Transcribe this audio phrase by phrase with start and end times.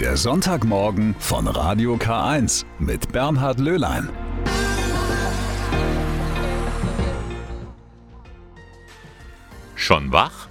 [0.00, 4.10] Der Sonntagmorgen von Radio K1 mit Bernhard Löhlein.
[9.74, 10.48] Schon wach?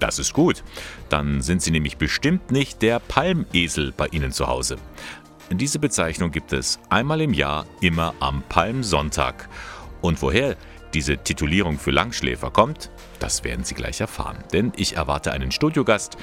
[0.00, 0.64] Das ist gut.
[1.08, 4.76] Dann sind Sie nämlich bestimmt nicht der Palmesel bei Ihnen zu Hause.
[5.52, 9.48] Diese Bezeichnung gibt es einmal im Jahr, immer am Palmsonntag.
[10.00, 10.56] Und woher
[10.94, 14.38] diese Titulierung für Langschläfer kommt, das werden Sie gleich erfahren.
[14.52, 16.16] Denn ich erwarte einen Studiogast,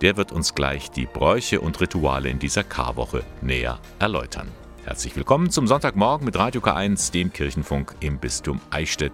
[0.00, 4.48] der wird uns gleich die Bräuche und Rituale in dieser Karwoche näher erläutern.
[4.84, 9.12] Herzlich willkommen zum Sonntagmorgen mit Radio K1, dem Kirchenfunk im Bistum Eichstätt.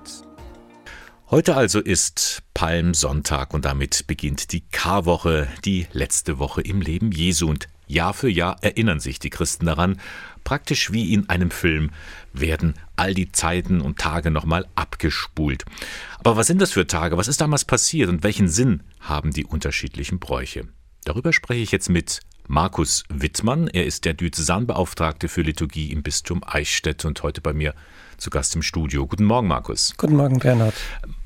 [1.30, 7.48] Heute also ist Palmsonntag und damit beginnt die Karwoche, die letzte Woche im Leben Jesu.
[7.48, 10.00] Und Jahr für Jahr erinnern sich die Christen daran,
[10.44, 11.90] praktisch wie in einem Film
[12.32, 15.64] werden all die Zeiten und Tage nochmal abgespult.
[16.18, 17.16] Aber was sind das für Tage?
[17.16, 20.68] Was ist damals passiert und welchen Sinn haben die unterschiedlichen Bräuche?
[21.04, 23.68] Darüber spreche ich jetzt mit Markus Wittmann.
[23.68, 27.74] Er ist der Diözesanbeauftragte für Liturgie im Bistum Eichstätt und heute bei mir
[28.18, 29.06] zu Gast im Studio.
[29.06, 29.94] Guten Morgen, Markus.
[29.96, 30.74] Guten Morgen, Bernhard.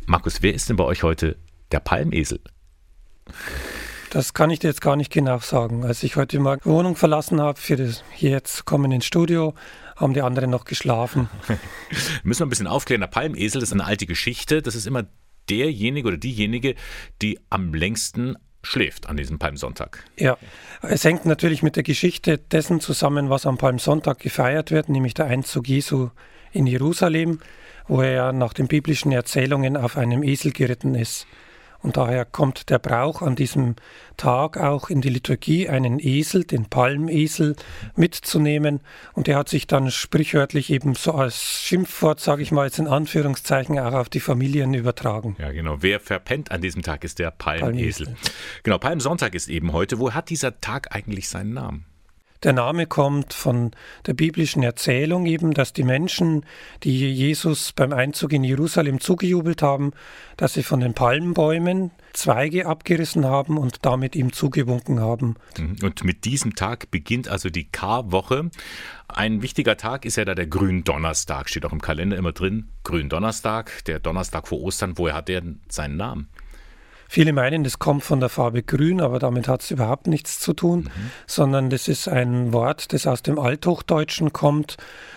[0.07, 1.37] Markus, wer ist denn bei euch heute
[1.71, 2.41] der Palmesel?
[4.11, 5.85] Das kann ich dir jetzt gar nicht genau sagen.
[5.85, 9.55] Als ich heute Morgen die Wohnung verlassen habe, für das jetzt kommen ins Studio,
[9.97, 11.29] haben die anderen noch geschlafen.
[12.23, 13.03] Müssen wir ein bisschen aufklären.
[13.03, 14.63] Der Palmesel ist eine alte Geschichte.
[14.63, 15.05] Das ist immer
[15.51, 16.75] derjenige oder diejenige,
[17.21, 20.05] die am längsten schläft an diesem Palmsonntag.
[20.17, 20.37] Ja,
[20.83, 25.27] es hängt natürlich mit der Geschichte dessen zusammen, was am Palmsonntag gefeiert wird, nämlich der
[25.27, 26.11] Einzug Jesu
[26.53, 27.41] in Jerusalem,
[27.87, 31.27] wo er nach den biblischen Erzählungen auf einem Esel geritten ist.
[31.81, 33.77] Und daher kommt der Brauch an diesem
[34.17, 37.55] Tag auch in die Liturgie, einen Esel, den Palmesel,
[37.95, 38.81] mitzunehmen.
[39.13, 42.89] Und der hat sich dann sprichwörtlich eben so als Schimpfwort, sage ich mal jetzt in
[42.89, 45.37] Anführungszeichen, auch auf die Familien übertragen.
[45.39, 45.77] Ja, genau.
[45.81, 48.07] Wer verpennt an diesem Tag ist der Palmesel.
[48.07, 48.17] Palmesel.
[48.65, 49.99] Genau, Palmsonntag ist eben heute.
[49.99, 51.88] Wo hat dieser Tag eigentlich seinen Namen?
[52.45, 53.73] Der Name kommt von
[54.07, 56.45] der biblischen Erzählung eben, dass die Menschen,
[56.85, 59.93] die Jesus beim Einzug in Jerusalem zugejubelt haben,
[60.37, 65.35] dass sie von den Palmbäumen Zweige abgerissen haben und damit ihm zugewunken haben.
[65.59, 65.77] Mhm.
[65.83, 68.51] Und mit diesem Tag beginnt also die Karwoche.
[69.09, 72.69] Ein wichtiger Tag ist ja da der Gründonnerstag, steht auch im Kalender immer drin.
[72.85, 74.97] Gründonnerstag, der Donnerstag vor Ostern.
[74.97, 76.29] Woher hat der seinen Namen?
[77.11, 80.53] Viele meinen, das kommt von der Farbe Grün, aber damit hat es überhaupt nichts zu
[80.53, 81.11] tun, mhm.
[81.27, 84.77] sondern das ist ein Wort, das aus dem Althochdeutschen kommt.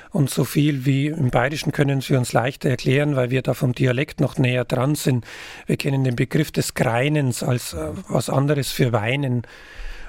[0.09, 3.74] Und so viel wie im Bayerischen können Sie uns leichter erklären, weil wir da vom
[3.74, 5.25] Dialekt noch näher dran sind.
[5.68, 9.44] Wir kennen den Begriff des Greinens als äh, was anderes für Weinen.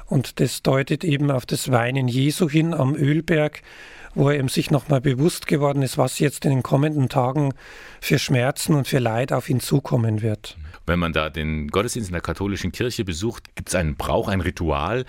[0.07, 3.63] Und das deutet eben auf das Weinen Jesu hin am Ölberg,
[4.15, 7.55] wo er eben sich nochmal bewusst geworden ist, was jetzt in den kommenden Tagen
[8.01, 10.57] für Schmerzen und für Leid auf ihn zukommen wird.
[10.87, 14.41] Wenn man da den Gottesdienst in der katholischen Kirche besucht, gibt es einen Brauch, ein
[14.41, 15.05] Ritual,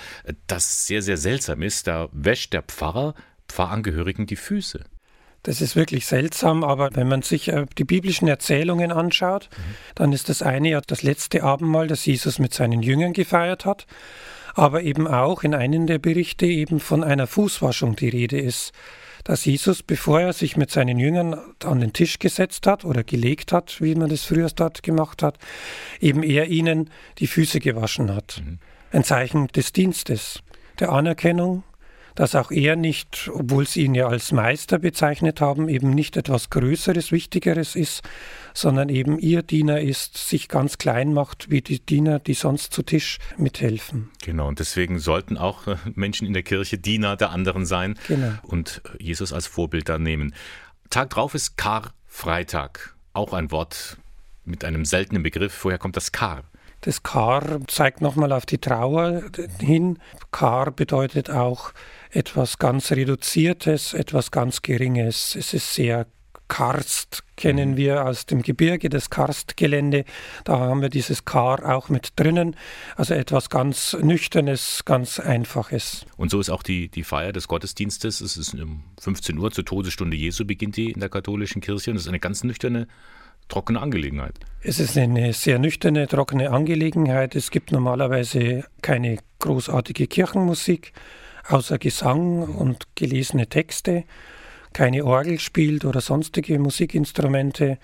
[0.47, 1.87] das sehr, sehr seltsam ist.
[1.87, 3.13] Da wäscht der Pfarrer
[3.49, 4.85] Pfarrangehörigen die Füße.
[5.43, 9.75] Das ist wirklich seltsam, aber wenn man sich äh, die biblischen Erzählungen anschaut, mhm.
[9.95, 13.85] dann ist das eine ja das letzte Abendmahl, das Jesus mit seinen Jüngern gefeiert hat,
[14.53, 18.73] aber eben auch in einem der Berichte eben von einer Fußwaschung die Rede ist
[19.23, 23.53] dass Jesus, bevor er sich mit seinen Jüngern an den Tisch gesetzt hat oder gelegt
[23.53, 25.37] hat, wie man das früher dort gemacht hat,
[25.99, 28.41] eben er ihnen die Füße gewaschen hat.
[28.45, 28.59] Mhm.
[28.91, 30.39] Ein Zeichen des Dienstes,
[30.79, 31.63] der Anerkennung,
[32.15, 36.49] dass auch er nicht, obwohl sie ihn ja als Meister bezeichnet haben, eben nicht etwas
[36.49, 38.03] Größeres, Wichtigeres ist,
[38.53, 42.83] sondern eben ihr Diener ist, sich ganz klein macht, wie die Diener, die sonst zu
[42.83, 44.09] Tisch mithelfen.
[44.23, 48.33] Genau, und deswegen sollten auch äh, Menschen in der Kirche Diener der anderen sein genau.
[48.43, 50.33] und Jesus als Vorbild da nehmen.
[50.89, 53.97] Tag drauf ist Karfreitag, auch ein Wort
[54.45, 55.63] mit einem seltenen Begriff.
[55.63, 56.43] Woher kommt das Kar?
[56.81, 59.23] Das Kar zeigt nochmal auf die Trauer
[59.59, 59.99] hin.
[60.31, 61.71] Kar bedeutet auch
[62.11, 65.35] etwas ganz Reduziertes, etwas ganz Geringes.
[65.35, 66.07] Es ist sehr
[66.47, 67.77] Karst kennen mhm.
[67.77, 70.05] wir aus dem Gebirge, das Karstgelände.
[70.43, 72.55] Da haben wir dieses Kar auch mit drinnen.
[72.95, 76.05] Also etwas ganz Nüchternes, ganz Einfaches.
[76.17, 78.21] Und so ist auch die, die Feier des Gottesdienstes.
[78.21, 81.97] Es ist um 15 Uhr zur Todesstunde Jesu beginnt die in der katholischen Kirche und
[81.97, 82.87] es ist eine ganz nüchterne
[83.49, 84.39] trockene Angelegenheit.
[84.61, 87.35] Es ist eine sehr nüchterne, trockene Angelegenheit.
[87.35, 90.93] Es gibt normalerweise keine großartige Kirchenmusik,
[91.47, 94.05] außer Gesang und gelesene Texte
[94.73, 97.77] keine Orgel spielt oder sonstige Musikinstrumente.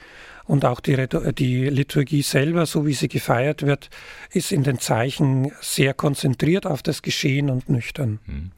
[0.45, 3.89] Und auch die, die, Liturgie selber, so wie sie gefeiert wird,
[4.31, 8.19] ist in den Zeichen sehr konzentriert auf das Geschehen und nüchtern.
[8.25, 8.51] Hm.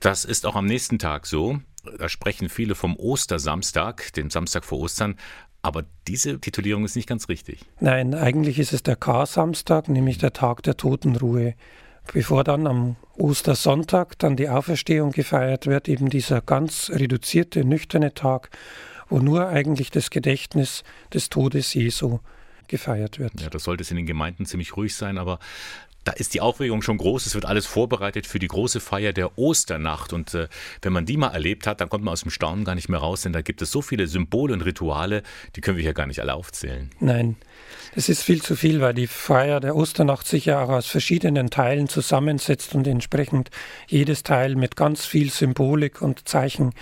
[0.00, 1.58] Das ist auch am nächsten Tag so.
[1.98, 5.16] Da sprechen viele vom Ostersamstag, dem Samstag vor Ostern.
[5.62, 7.60] Aber diese Titulierung ist nicht ganz richtig.
[7.80, 11.54] Nein, eigentlich ist es der Kar-Samstag, nämlich der Tag der Totenruhe
[12.12, 18.50] bevor dann am Ostersonntag dann die Auferstehung gefeiert wird, eben dieser ganz reduzierte, nüchterne Tag,
[19.08, 22.20] wo nur eigentlich das Gedächtnis des Todes Jesu
[22.68, 23.40] gefeiert wird.
[23.40, 25.38] Ja, das sollte es in den Gemeinden ziemlich ruhig sein, aber
[26.04, 27.26] da ist die Aufregung schon groß.
[27.26, 30.12] Es wird alles vorbereitet für die große Feier der Osternacht.
[30.12, 30.48] Und äh,
[30.82, 33.00] wenn man die mal erlebt hat, dann kommt man aus dem Staunen gar nicht mehr
[33.00, 35.22] raus, denn da gibt es so viele Symbole und Rituale,
[35.56, 36.90] die können wir hier gar nicht alle aufzählen.
[37.00, 37.36] Nein,
[37.94, 41.50] das ist viel zu viel, weil die Feier der Osternacht sich ja auch aus verschiedenen
[41.50, 43.50] Teilen zusammensetzt und entsprechend
[43.86, 46.72] jedes Teil mit ganz viel Symbolik und Zeichen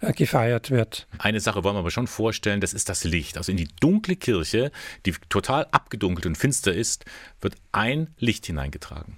[0.00, 1.06] gefeiert wird.
[1.18, 3.36] Eine Sache wollen wir aber schon vorstellen, das ist das Licht.
[3.36, 4.70] Also in die dunkle Kirche,
[5.06, 7.04] die total abgedunkelt und finster ist,
[7.40, 9.16] wird ein Licht hineingetragen.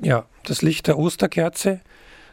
[0.00, 1.80] Ja, das Licht der Osterkerze,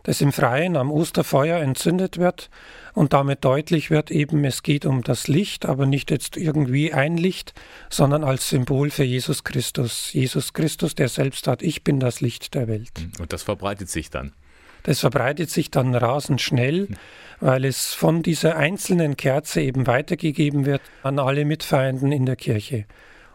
[0.04, 2.50] das im Freien am Osterfeuer entzündet wird
[2.94, 7.18] und damit deutlich wird eben, es geht um das Licht, aber nicht jetzt irgendwie ein
[7.18, 7.54] Licht,
[7.89, 10.13] sondern als Symbol für Jesus Christus.
[10.13, 12.92] Jesus Christus, der selbst sagt, ich bin das Licht der Welt.
[13.19, 14.31] Und das verbreitet sich dann.
[14.88, 16.88] Das verbreitet sich dann rasend schnell,
[17.42, 22.86] weil es von dieser einzelnen Kerze eben weitergegeben wird an alle Mitfeinden in der Kirche.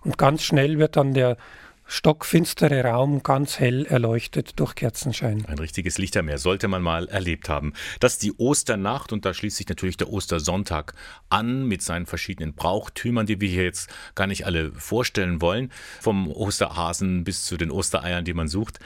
[0.00, 1.36] Und ganz schnell wird dann der
[1.84, 5.44] stockfinstere Raum ganz hell erleuchtet durch Kerzenschein.
[5.46, 7.74] Ein richtiges Lichtermeer sollte man mal erlebt haben.
[8.00, 10.94] Das ist die Osternacht und da schließt sich natürlich der Ostersonntag
[11.28, 15.70] an mit seinen verschiedenen Brauchtümern, die wir hier jetzt gar nicht alle vorstellen wollen,
[16.00, 18.78] vom Osterhasen bis zu den Ostereiern, die man sucht.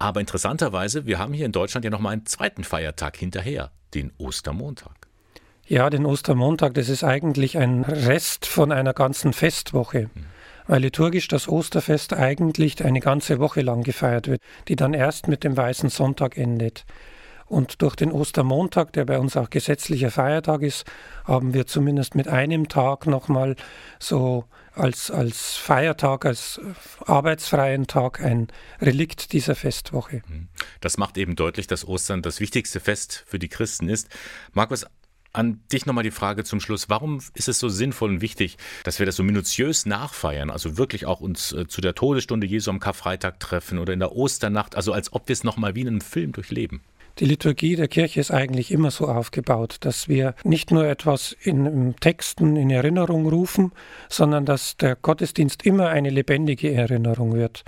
[0.00, 4.12] Aber interessanterweise, wir haben hier in Deutschland ja noch mal einen zweiten Feiertag hinterher, den
[4.16, 5.08] Ostermontag.
[5.66, 10.08] Ja, den Ostermontag, das ist eigentlich ein Rest von einer ganzen Festwoche.
[10.14, 10.24] Mhm.
[10.66, 15.44] Weil liturgisch das Osterfest eigentlich eine ganze Woche lang gefeiert wird, die dann erst mit
[15.44, 16.86] dem Weißen Sonntag endet.
[17.50, 20.84] Und durch den Ostermontag, der bei uns auch gesetzlicher Feiertag ist,
[21.24, 23.56] haben wir zumindest mit einem Tag nochmal
[23.98, 26.60] so als, als Feiertag, als
[27.04, 28.46] arbeitsfreien Tag ein
[28.80, 30.22] Relikt dieser Festwoche.
[30.28, 30.46] Mhm.
[30.80, 34.08] Das macht eben deutlich, dass Ostern das wichtigste Fest für die Christen ist.
[34.52, 34.86] Markus,
[35.32, 36.88] an dich nochmal die Frage zum Schluss.
[36.88, 40.50] Warum ist es so sinnvoll und wichtig, dass wir das so minutiös nachfeiern?
[40.50, 44.14] Also wirklich auch uns äh, zu der Todesstunde Jesu am Karfreitag treffen oder in der
[44.14, 46.80] Osternacht, also als ob wir es nochmal wie in einem Film durchleben?
[47.20, 51.94] Die Liturgie der Kirche ist eigentlich immer so aufgebaut, dass wir nicht nur etwas in
[52.00, 53.72] Texten in Erinnerung rufen,
[54.08, 57.62] sondern dass der Gottesdienst immer eine lebendige Erinnerung wird.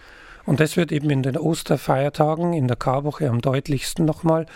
[0.46, 4.46] Und das wird eben in den Osterfeiertagen, in der Karwoche am deutlichsten nochmal,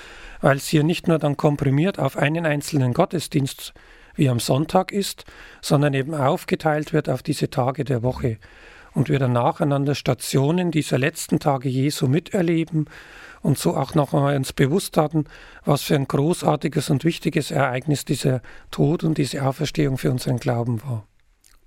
[0.41, 3.75] weil es hier nicht nur dann komprimiert auf einen einzelnen Gottesdienst
[4.15, 5.27] wie am Sonntag ist,
[5.61, 8.39] sondern eben aufgeteilt wird auf diese Tage der Woche
[8.97, 12.87] und wir dann nacheinander Stationen dieser letzten Tage Jesu miterleben
[13.43, 15.25] und so auch noch einmal uns bewusst hatten,
[15.65, 18.41] was für ein großartiges und wichtiges Ereignis dieser
[18.71, 21.07] Tod und diese Auferstehung für unseren Glauben war.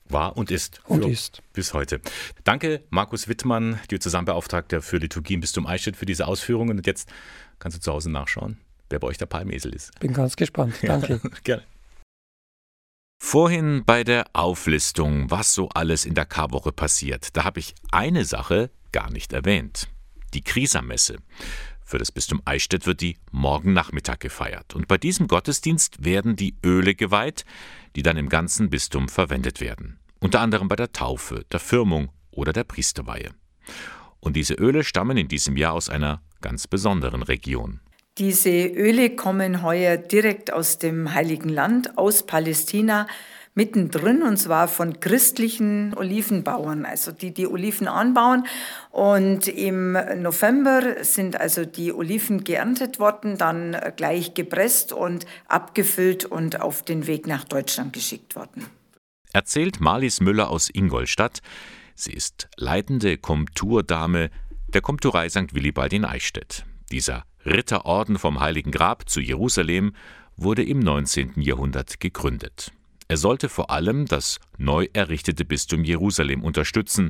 [0.10, 0.82] War und ist.
[0.86, 1.44] Und ist.
[1.54, 2.02] Bis heute.
[2.44, 6.80] Danke, Markus Wittmann, Diözesanbeauftragter für Liturgie im Bistum Eichstätt, für diese Ausführungen.
[6.80, 7.10] Und jetzt
[7.60, 8.58] kannst du zu Hause nachschauen,
[8.90, 9.98] wer bei euch der Palmesel ist.
[10.00, 10.74] Bin ganz gespannt.
[10.82, 11.22] Danke.
[11.24, 11.64] Ja, gerne.
[13.32, 18.26] Vorhin bei der Auflistung, was so alles in der Karwoche passiert, da habe ich eine
[18.26, 19.88] Sache gar nicht erwähnt.
[20.34, 21.18] Die Krisamesse.
[21.84, 24.74] Für das Bistum Eichstätt wird die morgen Nachmittag gefeiert.
[24.74, 27.46] Und bei diesem Gottesdienst werden die Öle geweiht,
[27.96, 30.00] die dann im ganzen Bistum verwendet werden.
[30.20, 33.36] Unter anderem bei der Taufe, der Firmung oder der Priesterweihe.
[34.20, 37.80] Und diese Öle stammen in diesem Jahr aus einer ganz besonderen Region.
[38.20, 43.08] Diese Öle kommen heuer direkt aus dem Heiligen Land, aus Palästina,
[43.56, 48.46] mittendrin und zwar von christlichen Olivenbauern, also die die Oliven anbauen.
[48.92, 56.60] Und im November sind also die Oliven geerntet worden, dann gleich gepresst und abgefüllt und
[56.60, 58.66] auf den Weg nach Deutschland geschickt worden.
[59.32, 61.40] Erzählt Marlies Müller aus Ingolstadt.
[61.96, 64.30] Sie ist leitende Komturdame
[64.74, 65.54] der Komturei St.
[65.54, 66.66] Willibald in Eichstätt.
[66.92, 69.94] Dieser Ritterorden vom Heiligen Grab zu Jerusalem
[70.36, 71.42] wurde im 19.
[71.42, 72.72] Jahrhundert gegründet.
[73.08, 77.10] Er sollte vor allem das neu errichtete Bistum Jerusalem unterstützen,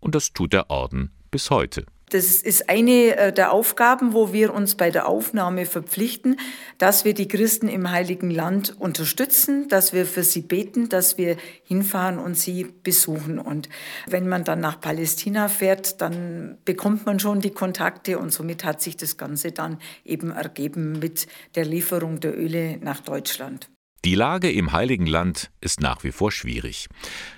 [0.00, 1.86] und das tut der Orden bis heute.
[2.10, 6.38] Das ist eine äh, der Aufgaben, wo wir uns bei der Aufnahme verpflichten,
[6.78, 11.36] dass wir die Christen im Heiligen Land unterstützen, dass wir für sie beten, dass wir
[11.64, 13.38] hinfahren und sie besuchen.
[13.38, 13.68] Und
[14.06, 18.82] wenn man dann nach Palästina fährt, dann bekommt man schon die Kontakte und somit hat
[18.82, 23.70] sich das Ganze dann eben ergeben mit der Lieferung der Öle nach Deutschland.
[24.04, 26.88] Die Lage im Heiligen Land ist nach wie vor schwierig.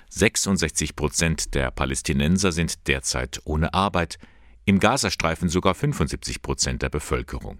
[0.09, 4.17] 66 Prozent der Palästinenser sind derzeit ohne Arbeit
[4.67, 7.59] im Gazastreifen sogar 75 Prozent der Bevölkerung.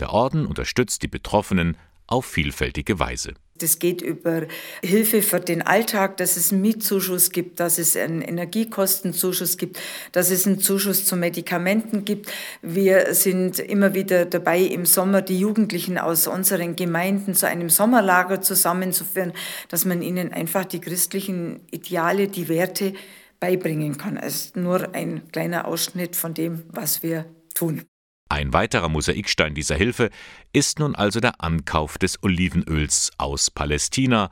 [0.00, 1.76] Der Orden unterstützt die Betroffenen
[2.08, 3.34] auf vielfältige Weise.
[3.58, 4.48] Das geht über
[4.82, 9.78] Hilfe für den Alltag, dass es einen Mietzuschuss gibt, dass es einen Energiekostenzuschuss gibt,
[10.10, 12.32] dass es einen Zuschuss zu Medikamenten gibt.
[12.62, 18.40] Wir sind immer wieder dabei, im Sommer die Jugendlichen aus unseren Gemeinden zu einem Sommerlager
[18.40, 19.34] zusammenzuführen,
[19.68, 22.94] dass man ihnen einfach die christlichen Ideale, die Werte
[23.40, 24.16] beibringen kann.
[24.16, 27.82] Es ist nur ein kleiner Ausschnitt von dem, was wir tun.
[28.28, 30.10] Ein weiterer Mosaikstein dieser Hilfe
[30.52, 34.30] ist nun also der Ankauf des Olivenöls aus Palästina,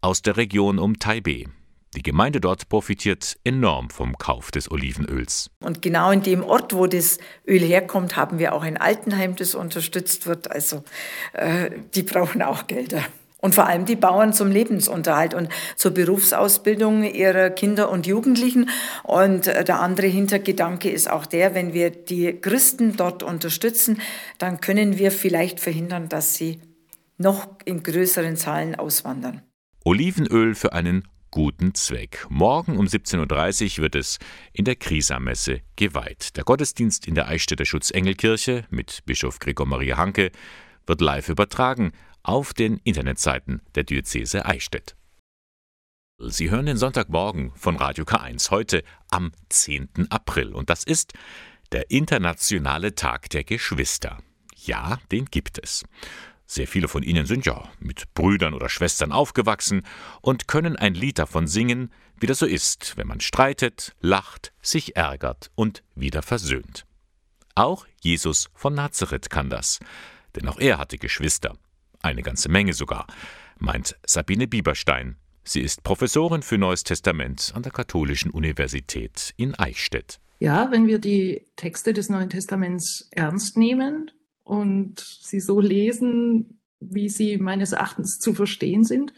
[0.00, 1.48] aus der Region um Taipeh.
[1.96, 5.50] Die Gemeinde dort profitiert enorm vom Kauf des Olivenöls.
[5.64, 9.56] Und genau in dem Ort, wo das Öl herkommt, haben wir auch ein Altenheim, das
[9.56, 10.48] unterstützt wird.
[10.48, 10.84] Also
[11.32, 13.02] äh, die brauchen auch Gelder.
[13.40, 18.68] Und vor allem die Bauern zum Lebensunterhalt und zur Berufsausbildung ihrer Kinder und Jugendlichen.
[19.02, 24.00] Und äh, der andere Hintergedanke ist auch der, wenn wir die Christen dort unterstützen,
[24.38, 26.60] dann können wir vielleicht verhindern, dass sie
[27.16, 29.42] noch in größeren Zahlen auswandern.
[29.84, 32.26] Olivenöl für einen guten Zweck.
[32.28, 34.18] Morgen um 17.30 Uhr wird es
[34.52, 36.36] in der Krisamesse geweiht.
[36.36, 40.32] Der Gottesdienst in der Eichstätter Schutzengelkirche mit Bischof Gregor Maria Hanke
[40.86, 44.96] wird live übertragen auf den Internetseiten der Diözese Eichstätt.
[46.18, 50.08] Sie hören den Sonntagmorgen von Radio K1 heute am 10.
[50.10, 51.14] April und das ist
[51.72, 54.18] der Internationale Tag der Geschwister.
[54.54, 55.84] Ja, den gibt es.
[56.46, 59.86] Sehr viele von Ihnen sind ja mit Brüdern oder Schwestern aufgewachsen
[60.20, 64.96] und können ein Lied davon singen, wie das so ist, wenn man streitet, lacht, sich
[64.96, 66.84] ärgert und wieder versöhnt.
[67.54, 69.78] Auch Jesus von Nazareth kann das,
[70.34, 71.56] denn auch er hatte Geschwister
[72.02, 73.06] eine ganze Menge sogar,
[73.58, 75.16] meint Sabine Bieberstein.
[75.44, 80.20] Sie ist Professorin für Neues Testament an der Katholischen Universität in Eichstätt.
[80.38, 84.10] Ja, wenn wir die Texte des Neuen Testaments ernst nehmen
[84.44, 89.12] und sie so lesen, wie sie meines Erachtens zu verstehen sind,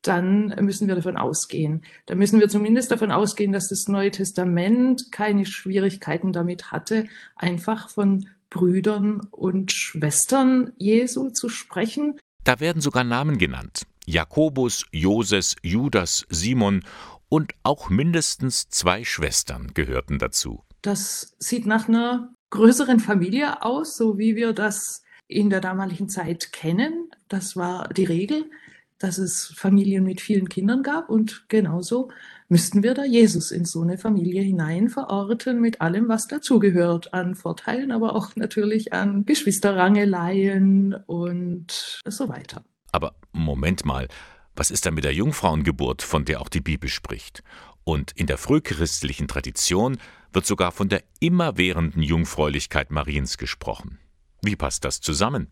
[0.00, 1.82] dann müssen wir davon ausgehen.
[2.06, 7.88] Da müssen wir zumindest davon ausgehen, dass das Neue Testament keine Schwierigkeiten damit hatte, einfach
[7.88, 12.18] von Brüdern und Schwestern Jesu zu sprechen.
[12.44, 13.82] Da werden sogar Namen genannt.
[14.06, 16.84] Jakobus, Joses, Judas, Simon
[17.28, 20.62] und auch mindestens zwei Schwestern gehörten dazu.
[20.82, 26.52] Das sieht nach einer größeren Familie aus, so wie wir das in der damaligen Zeit
[26.52, 27.10] kennen.
[27.28, 28.50] Das war die Regel,
[28.98, 32.10] dass es Familien mit vielen Kindern gab und genauso
[32.52, 37.34] müssten wir da Jesus in so eine Familie hinein verorten mit allem, was dazugehört an
[37.34, 42.62] Vorteilen, aber auch natürlich an Geschwisterrangeleien und so weiter.
[42.92, 44.06] Aber Moment mal,
[44.54, 47.42] was ist da mit der Jungfrauengeburt, von der auch die Bibel spricht?
[47.84, 49.96] Und in der frühchristlichen Tradition
[50.34, 53.98] wird sogar von der immerwährenden Jungfräulichkeit Mariens gesprochen.
[54.42, 55.48] Wie passt das zusammen?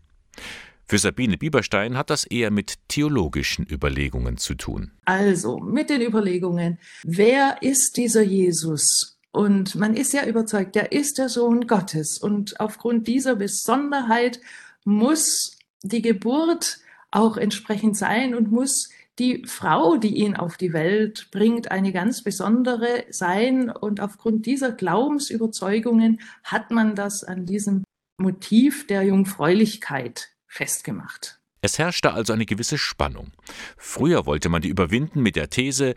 [0.87, 4.91] Für Sabine Bieberstein hat das eher mit theologischen Überlegungen zu tun.
[5.05, 9.17] Also mit den Überlegungen, wer ist dieser Jesus?
[9.31, 12.17] Und man ist ja überzeugt, der ist der Sohn Gottes.
[12.17, 14.41] Und aufgrund dieser Besonderheit
[14.83, 16.79] muss die Geburt
[17.11, 22.23] auch entsprechend sein und muss die Frau, die ihn auf die Welt bringt, eine ganz
[22.23, 23.69] besondere sein.
[23.69, 27.83] Und aufgrund dieser Glaubensüberzeugungen hat man das an diesem
[28.17, 31.39] Motiv der Jungfräulichkeit festgemacht.
[31.61, 33.31] Es herrschte also eine gewisse Spannung.
[33.77, 35.95] Früher wollte man die überwinden mit der These,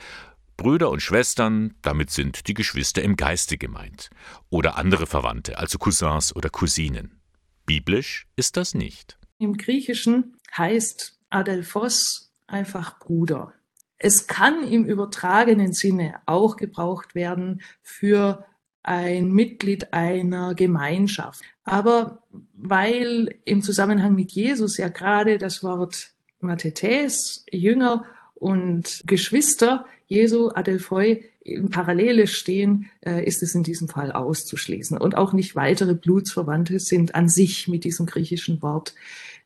[0.57, 4.11] Brüder und Schwestern, damit sind die Geschwister im Geiste gemeint.
[4.51, 7.21] Oder andere Verwandte, also Cousins oder Cousinen.
[7.67, 9.19] Biblisch ist das nicht.
[9.39, 13.55] Im Griechischen heißt Adelphos einfach Bruder.
[13.97, 18.47] Es kann im übertragenen Sinne auch gebraucht werden für
[18.85, 21.43] ein Mitglied einer Gemeinschaft.
[21.65, 22.23] Aber
[22.53, 31.25] weil im Zusammenhang mit Jesus ja gerade das Wort Mathetes, Jünger und Geschwister Jesu, Adelphoi,
[31.41, 34.97] in Parallele stehen, äh, ist es in diesem Fall auszuschließen.
[34.97, 38.95] Und auch nicht weitere Blutsverwandte sind an sich mit diesem griechischen Wort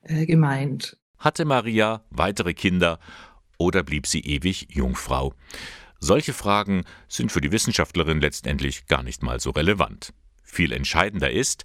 [0.03, 0.97] äh, gemeint.
[1.19, 3.01] Hatte Maria weitere Kinder
[3.59, 5.35] oder blieb sie ewig Jungfrau?
[6.01, 10.13] Solche Fragen sind für die Wissenschaftlerin letztendlich gar nicht mal so relevant.
[10.43, 11.65] Viel entscheidender ist,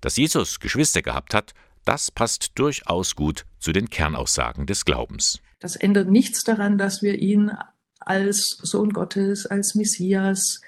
[0.00, 5.40] dass Jesus Geschwister gehabt hat, das passt durchaus gut zu den Kernaussagen des Glaubens.
[5.60, 7.52] Das ändert nichts daran, dass wir ihn
[8.00, 10.60] als Sohn Gottes, als Messias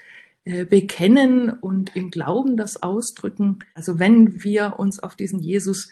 [0.45, 3.59] äh, bekennen und im Glauben das ausdrücken.
[3.73, 5.89] Also wenn wir uns auf diesen Jesus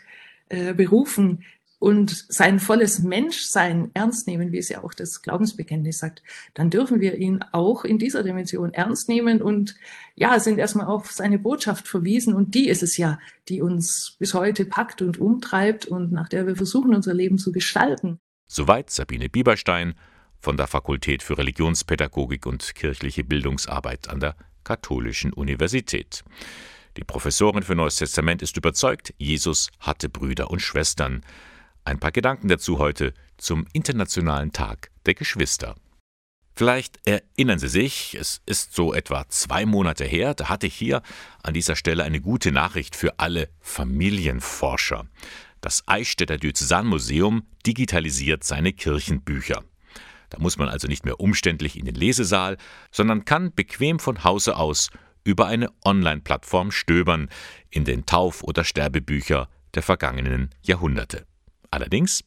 [0.49, 1.43] äh, berufen,
[1.85, 6.23] und sein volles Menschsein ernst nehmen, wie es ja auch das Glaubensbekenntnis sagt,
[6.55, 9.75] dann dürfen wir ihn auch in dieser Dimension ernst nehmen und
[10.15, 14.33] ja, sind erstmal auf seine Botschaft verwiesen und die ist es ja, die uns bis
[14.33, 18.17] heute packt und umtreibt und nach der wir versuchen, unser Leben zu gestalten.
[18.47, 19.93] Soweit Sabine Bieberstein
[20.39, 26.23] von der Fakultät für Religionspädagogik und kirchliche Bildungsarbeit an der Katholischen Universität.
[26.97, 31.21] Die Professorin für Neues Testament ist überzeugt, Jesus hatte Brüder und Schwestern.
[31.87, 35.75] Ein paar Gedanken dazu heute zum Internationalen Tag der Geschwister.
[36.55, 41.03] Vielleicht erinnern Sie sich, es ist so etwa zwei Monate her, da hatte ich hier
[41.43, 45.05] an dieser Stelle eine gute Nachricht für alle Familienforscher.
[45.61, 49.63] Das Eichstätter Diözesanmuseum digitalisiert seine Kirchenbücher.
[50.31, 52.57] Da muss man also nicht mehr umständlich in den Lesesaal,
[52.89, 54.89] sondern kann bequem von Hause aus
[55.23, 57.29] über eine Online-Plattform stöbern
[57.69, 61.27] in den Tauf- oder Sterbebücher der vergangenen Jahrhunderte.
[61.75, 62.23] Allerdings,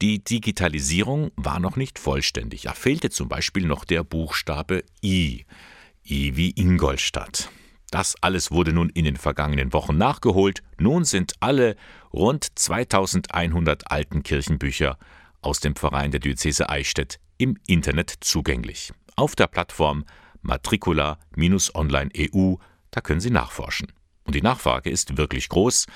[0.00, 2.62] die Digitalisierung war noch nicht vollständig.
[2.62, 5.44] Da fehlte zum Beispiel noch der Buchstabe I.
[6.08, 7.50] I wie Ingolstadt.
[7.90, 10.62] Das alles wurde nun in den vergangenen Wochen nachgeholt.
[10.78, 11.74] Nun sind alle
[12.12, 14.96] rund 2100 alten Kirchenbücher
[15.42, 18.92] aus dem Verein der Diözese Eichstätt im Internet zugänglich.
[19.16, 20.04] Auf der Plattform
[20.42, 22.54] Matricula-Online-EU,
[22.92, 23.90] da können Sie nachforschen.
[24.22, 25.86] Und die Nachfrage ist wirklich groß.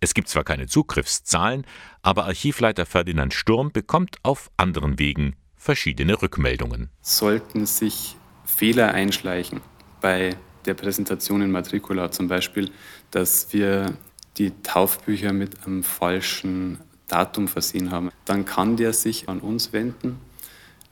[0.00, 1.66] Es gibt zwar keine Zugriffszahlen,
[2.02, 6.90] aber Archivleiter Ferdinand Sturm bekommt auf anderen Wegen verschiedene Rückmeldungen.
[7.00, 9.60] Sollten sich Fehler einschleichen
[10.00, 10.36] bei
[10.66, 12.70] der Präsentation in Matricula zum Beispiel,
[13.10, 13.96] dass wir
[14.36, 20.20] die Taufbücher mit einem falschen Datum versehen haben, dann kann der sich an uns wenden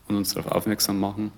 [0.09, 1.32] und uns darauf aufmerksam machen,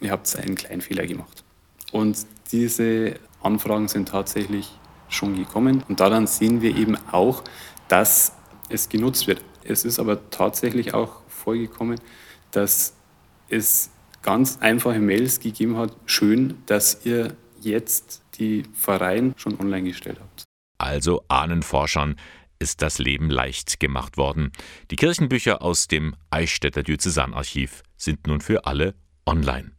[0.00, 1.44] ihr habt einen kleinen Fehler gemacht.
[1.92, 4.70] Und diese Anfragen sind tatsächlich
[5.10, 5.84] schon gekommen.
[5.88, 7.44] Und daran sehen wir eben auch,
[7.88, 8.32] dass
[8.68, 9.42] es genutzt wird.
[9.64, 12.00] Es ist aber tatsächlich auch vorgekommen,
[12.50, 12.94] dass
[13.48, 13.90] es
[14.22, 15.96] ganz einfache Mails gegeben hat.
[16.06, 20.44] Schön, dass ihr jetzt die Verein schon online gestellt habt.
[20.78, 22.16] Also Ahnenforschern
[22.58, 24.52] ist das Leben leicht gemacht worden.
[24.90, 28.94] Die Kirchenbücher aus dem Eichstätter Diözesanarchiv sind nun für alle
[29.26, 29.72] online.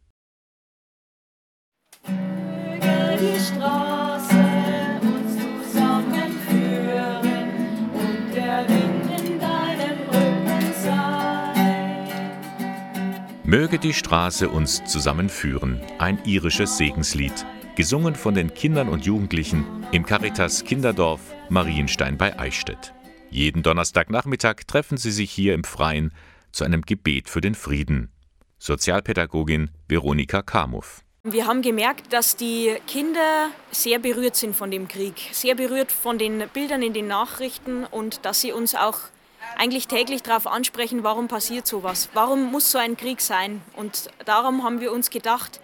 [2.06, 3.81] Die Straße
[13.52, 17.34] Möge die Straße uns zusammenführen, ein irisches Segenslied,
[17.76, 22.94] gesungen von den Kindern und Jugendlichen im Caritas Kinderdorf Marienstein bei Eichstätt.
[23.28, 26.14] Jeden Donnerstagnachmittag treffen sie sich hier im Freien
[26.50, 28.10] zu einem Gebet für den Frieden.
[28.58, 31.02] Sozialpädagogin Veronika Kamuff.
[31.22, 36.16] Wir haben gemerkt, dass die Kinder sehr berührt sind von dem Krieg, sehr berührt von
[36.16, 38.98] den Bildern in den Nachrichten und dass sie uns auch
[39.56, 43.62] eigentlich täglich darauf ansprechen, warum passiert sowas, warum muss so ein Krieg sein.
[43.76, 45.60] Und darum haben wir uns gedacht,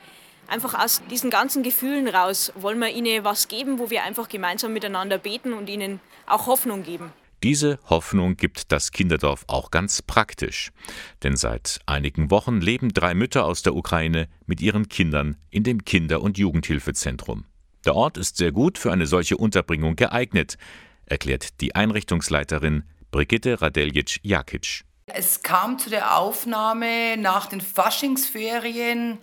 [0.46, 4.72] einfach aus diesen ganzen Gefühlen raus wollen wir ihnen was geben, wo wir einfach gemeinsam
[4.72, 7.12] miteinander beten und ihnen auch Hoffnung geben.
[7.44, 10.72] Diese Hoffnung gibt das Kinderdorf auch ganz praktisch.
[11.22, 15.84] Denn seit einigen Wochen leben drei Mütter aus der Ukraine mit ihren Kindern in dem
[15.84, 17.44] Kinder- und Jugendhilfezentrum.
[17.84, 20.58] Der Ort ist sehr gut für eine solche Unterbringung geeignet,
[21.06, 24.82] erklärt die Einrichtungsleiterin Brigitte Radeljic-Jakic.
[25.06, 29.18] Es kam zu der Aufnahme nach den Faschingsferien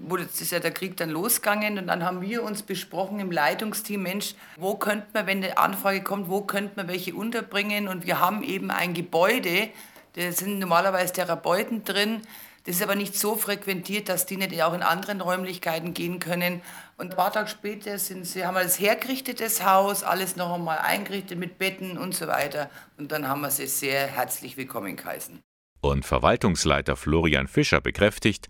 [0.00, 3.30] wo jetzt ist ja der Krieg dann losgegangen und dann haben wir uns besprochen im
[3.30, 8.06] Leitungsteam, Mensch, wo könnte man, wenn eine Anfrage kommt, wo könnte man welche unterbringen und
[8.06, 9.68] wir haben eben ein Gebäude,
[10.14, 12.22] da sind normalerweise Therapeuten drin,
[12.68, 16.60] das ist aber nicht so frequentiert, dass die nicht auch in anderen Räumlichkeiten gehen können.
[16.98, 20.76] Und ein paar Tage später sind sie, haben wir das hergerichtetes Haus, alles noch einmal
[20.76, 22.68] eingerichtet mit Betten und so weiter.
[22.98, 25.40] Und dann haben wir sie sehr herzlich willkommen geheißen.
[25.80, 28.48] Und Verwaltungsleiter Florian Fischer bekräftigt,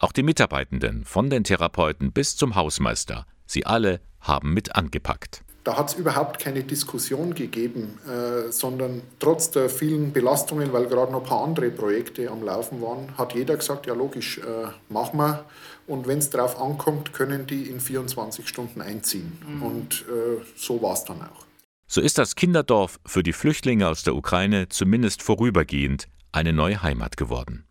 [0.00, 5.44] auch die Mitarbeitenden, von den Therapeuten bis zum Hausmeister, sie alle haben mit angepackt.
[5.62, 11.12] Da hat es überhaupt keine Diskussion gegeben, äh, sondern trotz der vielen Belastungen, weil gerade
[11.12, 15.18] noch ein paar andere Projekte am Laufen waren, hat jeder gesagt, ja logisch, äh, machen
[15.18, 15.44] wir.
[15.86, 19.38] Und wenn es darauf ankommt, können die in 24 Stunden einziehen.
[19.46, 19.62] Mhm.
[19.62, 21.44] Und äh, so war es dann auch.
[21.86, 27.16] So ist das Kinderdorf für die Flüchtlinge aus der Ukraine zumindest vorübergehend eine neue Heimat
[27.16, 27.64] geworden.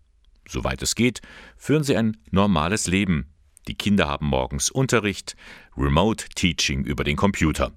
[0.48, 1.22] Soweit es geht,
[1.56, 3.34] führen sie ein normales Leben.
[3.68, 5.36] Die Kinder haben morgens Unterricht,
[5.78, 7.72] Remote Teaching über den Computer.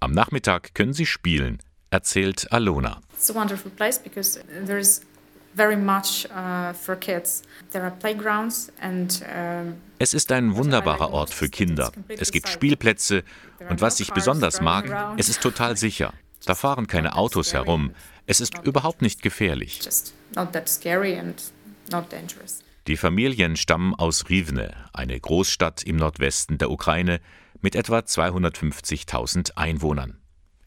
[0.00, 1.58] Am Nachmittag können sie spielen,
[1.90, 3.00] erzählt Alona.
[3.14, 5.00] It's a wonderful place because there's
[5.54, 7.42] very much uh, for kids.
[7.72, 9.22] There are playgrounds and
[9.98, 11.92] Es ist ein wunderbarer Ort für Kinder.
[12.08, 13.24] Es gibt Spielplätze
[13.70, 16.12] und was ich besonders mag, es ist total sicher.
[16.44, 17.92] Da fahren keine Autos herum.
[18.26, 19.80] Es ist überhaupt nicht gefährlich.
[22.86, 27.20] Die Familien stammen aus Rivne, eine Großstadt im Nordwesten der Ukraine
[27.60, 30.18] mit etwa 250.000 Einwohnern.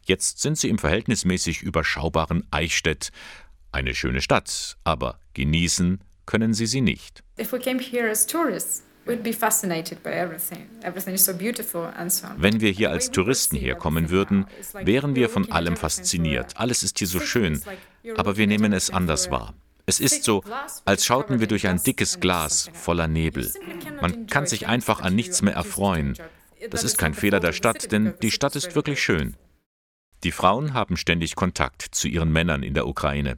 [0.06, 3.12] Jetzt sind sie im verhältnismäßig überschaubaren Eichstätt
[3.71, 7.23] eine schöne Stadt, aber genießen können sie sie nicht.
[7.39, 9.23] If we came here as tourists, wenn
[12.62, 14.45] wir hier als Touristen herkommen würden,
[14.84, 16.58] wären wir von allem fasziniert.
[16.58, 17.62] Alles ist hier so schön,
[18.17, 19.56] aber wir nehmen es anders wahr.
[19.88, 20.43] Es ist so,
[20.86, 23.52] als schauten wir durch ein dickes Glas voller Nebel.
[23.99, 26.15] Man kann sich einfach an nichts mehr erfreuen.
[26.69, 29.36] Das ist kein Fehler der Stadt, denn die Stadt ist wirklich schön.
[30.24, 33.38] Die Frauen haben ständig Kontakt zu ihren Männern in der Ukraine.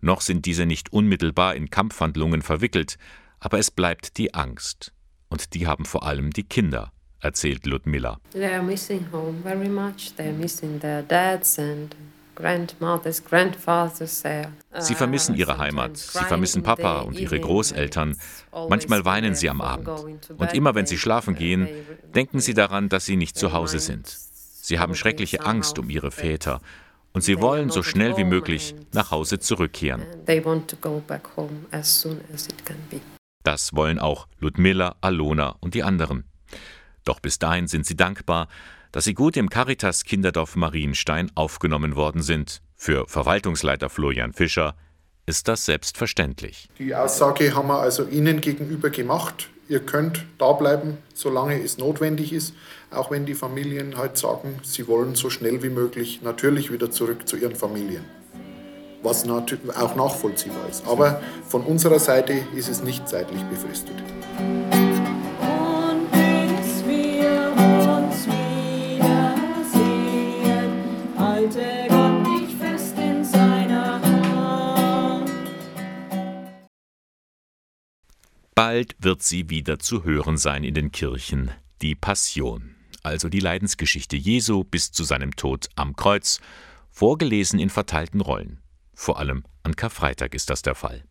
[0.00, 2.96] Noch sind diese nicht unmittelbar in Kampfhandlungen verwickelt,
[3.40, 4.92] aber es bleibt die Angst.
[5.28, 8.18] Und die haben vor allem die Kinder, erzählt Ludmilla.
[14.78, 18.16] Sie vermissen ihre Heimat, sie vermissen Papa und ihre Großeltern.
[18.68, 19.88] Manchmal weinen sie am Abend.
[20.36, 21.68] Und immer wenn sie schlafen gehen,
[22.14, 24.06] denken sie daran, dass sie nicht zu Hause sind.
[24.06, 26.60] Sie haben schreckliche Angst um ihre Väter
[27.12, 30.02] und sie wollen so schnell wie möglich nach Hause zurückkehren.
[33.44, 36.24] Das wollen auch Ludmilla, Alona und die anderen.
[37.04, 38.48] Doch bis dahin sind sie dankbar,
[38.94, 42.62] dass sie gut im Caritas Kinderdorf Marienstein aufgenommen worden sind.
[42.76, 44.76] Für Verwaltungsleiter Florian Fischer
[45.26, 46.68] ist das selbstverständlich.
[46.78, 49.48] Die Aussage haben wir also Ihnen gegenüber gemacht.
[49.68, 52.54] Ihr könnt da bleiben, solange es notwendig ist,
[52.92, 57.26] auch wenn die Familien halt sagen, sie wollen so schnell wie möglich natürlich wieder zurück
[57.26, 58.04] zu ihren Familien
[59.02, 60.86] was auch nachvollziehbar ist.
[60.86, 64.02] Aber von unserer Seite ist es nicht zeitlich befristet.
[78.54, 81.50] Bald wird sie wieder zu hören sein in den Kirchen,
[81.82, 86.38] die Passion, also die Leidensgeschichte Jesu bis zu seinem Tod am Kreuz,
[86.92, 88.60] vorgelesen in verteilten Rollen.
[88.94, 91.02] Vor allem an Karfreitag ist das der Fall.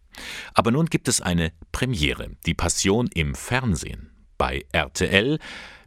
[0.53, 4.11] Aber nun gibt es eine Premiere, die Passion im Fernsehen.
[4.37, 5.37] Bei RTL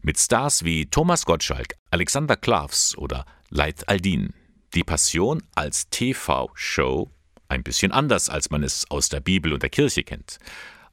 [0.02, 4.34] mit Stars wie Thomas Gottschalk, Alexander Klavs oder Leith Aldin.
[4.74, 7.10] Die Passion als TV-Show,
[7.48, 10.38] ein bisschen anders, als man es aus der Bibel und der Kirche kennt.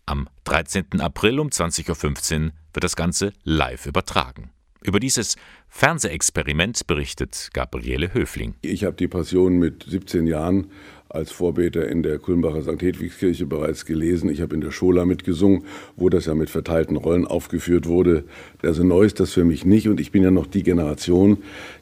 [0.06, 1.00] Am 13.
[1.00, 4.53] April um 20.15 Uhr wird das Ganze live übertragen.
[4.84, 5.38] Über dieses
[5.70, 8.56] Fernsehexperiment berichtet Gabriele Höfling.
[8.62, 10.68] Ich habe die Passion mit 17 Jahren
[11.08, 12.82] als Vorbeter in der Kulmbacher St.
[12.82, 14.30] Hedwigskirche bereits gelesen.
[14.30, 15.66] Ich habe in der Schola mitgesungen,
[15.96, 18.26] wo das ja mit verteilten Rollen aufgeführt wurde.
[18.62, 21.38] Also neu ist das für mich nicht und ich bin ja noch die Generation,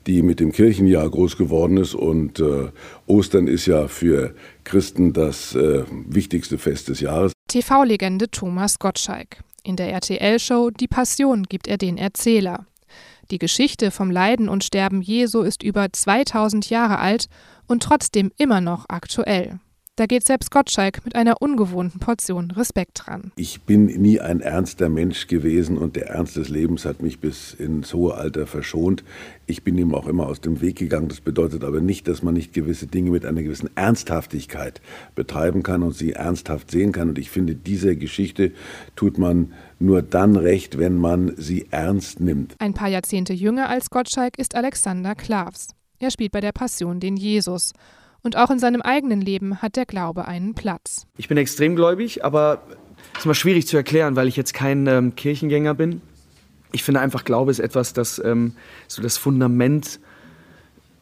[0.06, 2.70] die mit dem Kirchenjahr groß geworden ist und äh,
[3.08, 7.32] Ostern ist ja für Christen das äh, wichtigste Fest des Jahres.
[7.48, 9.44] TV-Legende Thomas Gottschalk.
[9.64, 12.66] In der RTL-Show Die Passion gibt er den Erzähler.
[13.32, 17.28] Die Geschichte vom Leiden und Sterben Jesu ist über 2000 Jahre alt
[17.66, 19.60] und trotzdem immer noch aktuell.
[19.98, 23.34] Da geht selbst Gottschalk mit einer ungewohnten Portion Respekt dran.
[23.36, 27.54] Ich bin nie ein ernster Mensch gewesen und der Ernst des Lebens hat mich bis
[27.54, 29.04] ins hohe Alter verschont.
[29.48, 31.10] Ich bin ihm auch immer aus dem Weg gegangen.
[31.10, 34.80] Das bedeutet aber nicht, dass man nicht gewisse Dinge mit einer gewissen Ernsthaftigkeit
[35.14, 37.10] betreiben kann und sie ernsthaft sehen kann.
[37.10, 38.54] Und ich finde, dieser Geschichte
[38.96, 42.56] tut man nur dann recht, wenn man sie ernst nimmt.
[42.60, 45.76] Ein paar Jahrzehnte jünger als Gottschalk ist Alexander Klavs.
[46.00, 47.74] Er spielt bei der Passion den Jesus.
[48.24, 51.08] Und auch in seinem eigenen Leben hat der Glaube einen Platz.
[51.18, 52.62] Ich bin extrem gläubig, aber
[53.14, 56.02] es ist immer schwierig zu erklären, weil ich jetzt kein ähm, Kirchengänger bin.
[56.72, 58.54] Ich finde einfach, Glaube ist etwas, das ähm,
[58.88, 60.00] so das Fundament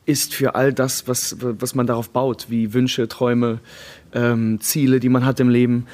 [0.05, 3.59] ist für all das, was, was man darauf baut, wie Wünsche, Träume,
[4.11, 5.85] ähm, Ziele, die man hat im Leben.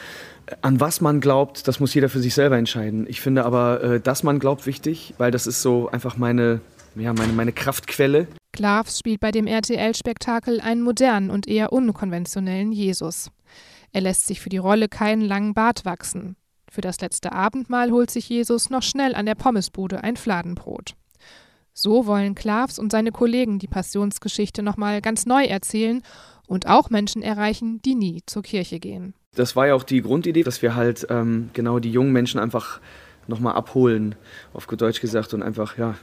[0.62, 3.08] An was man glaubt, das muss jeder für sich selber entscheiden.
[3.10, 6.62] Ich finde aber, äh, dass man glaubt, wichtig, weil das ist so einfach meine,
[6.96, 8.28] ja, meine, meine Kraftquelle.
[8.56, 13.30] Klavs spielt bei dem RTL-Spektakel einen modernen und eher unkonventionellen Jesus.
[13.92, 16.38] Er lässt sich für die Rolle keinen langen Bart wachsen.
[16.72, 20.96] Für das letzte Abendmahl holt sich Jesus noch schnell an der Pommesbude ein Fladenbrot.
[21.74, 26.02] So wollen Klavs und seine Kollegen die Passionsgeschichte nochmal ganz neu erzählen
[26.48, 29.16] und auch Menschen erreichen, die nie zur Kirche gehen.
[29.34, 32.80] Das war ja auch die Grundidee, dass wir halt ähm, genau die jungen Menschen einfach
[33.28, 34.16] nochmal abholen,
[34.54, 35.96] auf gut Deutsch gesagt, und einfach, ja,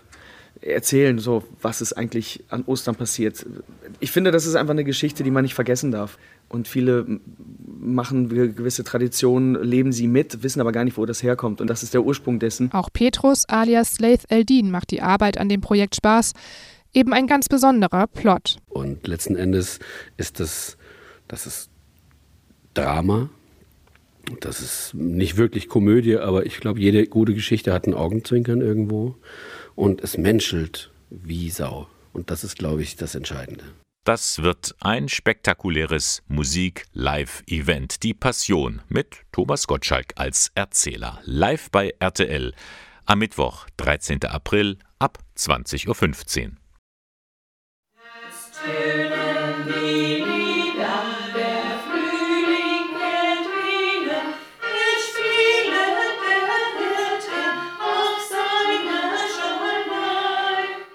[0.60, 3.44] erzählen, so was ist eigentlich an Ostern passiert.
[4.00, 6.18] Ich finde, das ist einfach eine Geschichte, die man nicht vergessen darf.
[6.48, 7.20] Und viele
[7.80, 11.60] machen gewisse Traditionen, leben sie mit, wissen aber gar nicht, wo das herkommt.
[11.60, 12.70] Und das ist der Ursprung dessen.
[12.72, 16.32] Auch Petrus alias Laith Eldin macht die Arbeit an dem Projekt Spaß.
[16.94, 18.58] Eben ein ganz besonderer Plot.
[18.68, 19.78] Und letzten Endes
[20.18, 20.76] ist das,
[21.26, 21.70] das ist
[22.74, 23.30] Drama.
[24.40, 29.16] Das ist nicht wirklich Komödie, aber ich glaube, jede gute Geschichte hat einen Augenzwinkern irgendwo
[29.74, 31.88] und es menschelt wie Sau.
[32.12, 33.64] Und das ist, glaube ich, das Entscheidende.
[34.04, 42.52] Das wird ein spektakuläres Musik-Live-Event, die Passion, mit Thomas Gottschalk als Erzähler, live bei RTL
[43.04, 44.24] am Mittwoch, 13.
[44.24, 46.52] April ab 20.15 Uhr.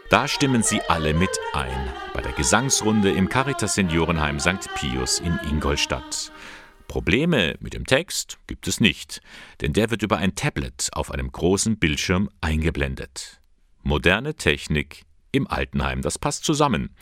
[0.09, 4.73] Da stimmen sie alle mit ein bei der Gesangsrunde im Caritas Seniorenheim St.
[4.73, 6.31] Pius in Ingolstadt.
[6.87, 9.19] Probleme mit dem Text gibt es nicht,
[9.59, 13.41] denn der wird über ein Tablet auf einem großen Bildschirm eingeblendet.
[13.83, 16.95] Moderne Technik im Altenheim, das passt zusammen.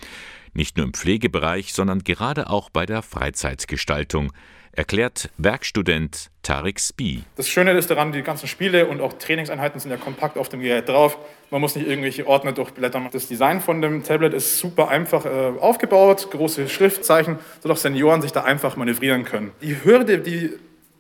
[0.53, 4.33] Nicht nur im Pflegebereich, sondern gerade auch bei der Freizeitgestaltung,
[4.75, 7.23] erklärt Werkstudent Tarek Spie.
[7.35, 10.61] Das Schöne ist daran, die ganzen Spiele und auch Trainingseinheiten sind ja kompakt auf dem
[10.61, 11.17] Gerät drauf.
[11.49, 13.09] Man muss nicht irgendwelche Ordner durchblättern.
[13.11, 18.31] Das Design von dem Tablet ist super einfach äh, aufgebaut, große Schriftzeichen, sodass Senioren sich
[18.31, 19.51] da einfach manövrieren können.
[19.61, 20.51] Die Hürde, die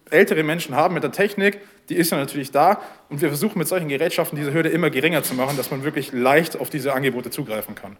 [0.09, 1.59] ältere Menschen haben mit der Technik,
[1.89, 2.81] die ist ja natürlich da.
[3.09, 6.11] Und wir versuchen mit solchen Gerätschaften diese Hürde immer geringer zu machen, dass man wirklich
[6.11, 7.97] leicht auf diese Angebote zugreifen kann.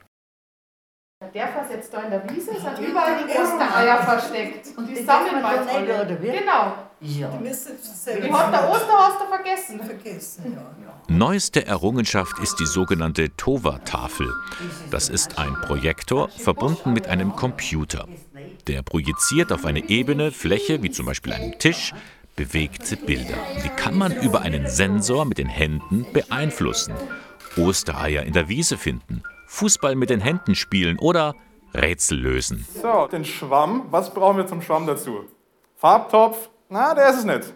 [1.36, 4.69] Der Fass jetzt da in der Wiese, sind überall die Ostereier versteckt.
[4.78, 6.17] Und die sammeln wir jetzt alle.
[6.17, 6.76] Genau.
[7.02, 7.30] Ja.
[7.38, 9.84] Die hat der Osterhaster vergessen.
[9.84, 10.93] Vergessen, ja.
[11.13, 14.34] Neueste Errungenschaft ist die sogenannte Tova-Tafel.
[14.91, 18.08] Das ist ein Projektor verbunden mit einem Computer.
[18.67, 21.93] Der projiziert auf eine ebene Fläche, wie zum Beispiel einem Tisch,
[22.38, 23.36] bewegte Bilder.
[23.62, 26.93] Die kann man über einen Sensor mit den Händen beeinflussen.
[27.58, 29.21] Ostereier in der Wiese finden,
[29.55, 31.33] Fußball mit den Händen spielen oder
[31.73, 32.67] Rätsel lösen.
[32.81, 33.85] So, den Schwamm.
[33.89, 35.21] Was brauchen wir zum Schwamm dazu?
[35.77, 36.49] Farbtopf?
[36.69, 37.53] Na, der ist es nicht.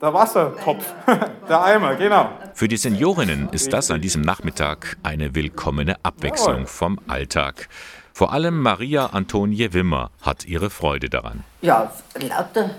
[0.00, 0.92] Der Wassertopf,
[1.48, 2.28] der Eimer, genau.
[2.52, 7.68] Für die Seniorinnen ist das an diesem Nachmittag eine willkommene Abwechslung vom Alltag.
[8.12, 11.42] Vor allem Maria Antonie Wimmer hat ihre Freude daran.
[11.62, 12.70] Ja, lauter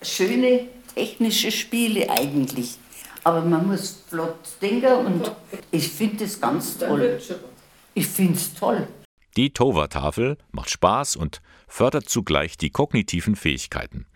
[0.00, 2.78] schöne technische Spiele eigentlich.
[3.24, 5.32] Aber man muss flott denken und
[5.70, 7.20] ich finde es ganz toll.
[7.94, 8.86] Ich finde es toll.
[9.36, 14.06] Die Tova-Tafel macht Spaß und fördert zugleich die kognitiven Fähigkeiten.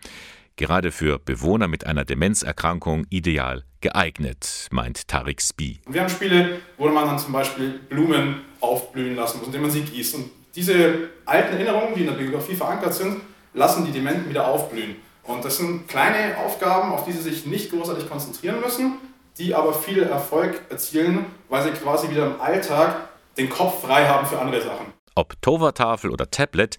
[0.57, 5.81] Gerade für Bewohner mit einer Demenzerkrankung ideal geeignet, meint Tarik Spie.
[5.87, 9.81] Wir haben Spiele, wo man dann zum Beispiel Blumen aufblühen lassen muss, indem man sie
[9.81, 10.15] gießt.
[10.15, 13.21] Und diese alten Erinnerungen, die in der Biografie verankert sind,
[13.53, 14.95] lassen die Dementen wieder aufblühen.
[15.23, 18.93] Und das sind kleine Aufgaben, auf die sie sich nicht großartig konzentrieren müssen,
[19.37, 24.25] die aber viel Erfolg erzielen, weil sie quasi wieder im Alltag den Kopf frei haben
[24.25, 24.87] für andere Sachen.
[25.15, 26.77] Ob Tova-Tafel oder Tablet,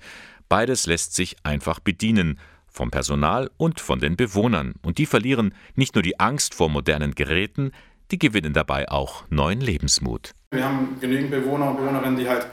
[0.49, 2.39] beides lässt sich einfach bedienen.
[2.69, 4.75] Vom Personal und von den Bewohnern.
[4.83, 7.73] Und die verlieren nicht nur die Angst vor modernen Geräten,
[8.11, 10.33] die gewinnen dabei auch neuen Lebensmut.
[10.51, 12.47] Wir haben genügend Bewohner und Bewohnerinnen, die halt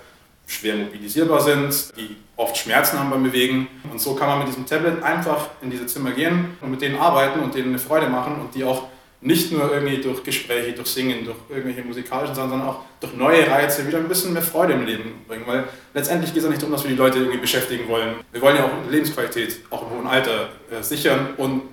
[0.47, 3.67] schwer mobilisierbar sind, die oft Schmerzen haben beim Bewegen.
[3.91, 6.95] Und so kann man mit diesem Tablet einfach in diese Zimmer gehen und mit denen
[6.97, 8.87] arbeiten und denen eine Freude machen und die auch
[9.23, 13.47] nicht nur irgendwie durch Gespräche, durch Singen, durch irgendwelche musikalischen Sachen, sondern auch durch neue
[13.49, 15.43] Reize wieder ein bisschen mehr Freude im Leben bringen.
[15.45, 18.15] Weil letztendlich geht es ja nicht darum, dass wir die Leute irgendwie beschäftigen wollen.
[18.31, 21.63] Wir wollen ja auch Lebensqualität, auch im hohen Alter, äh, sichern und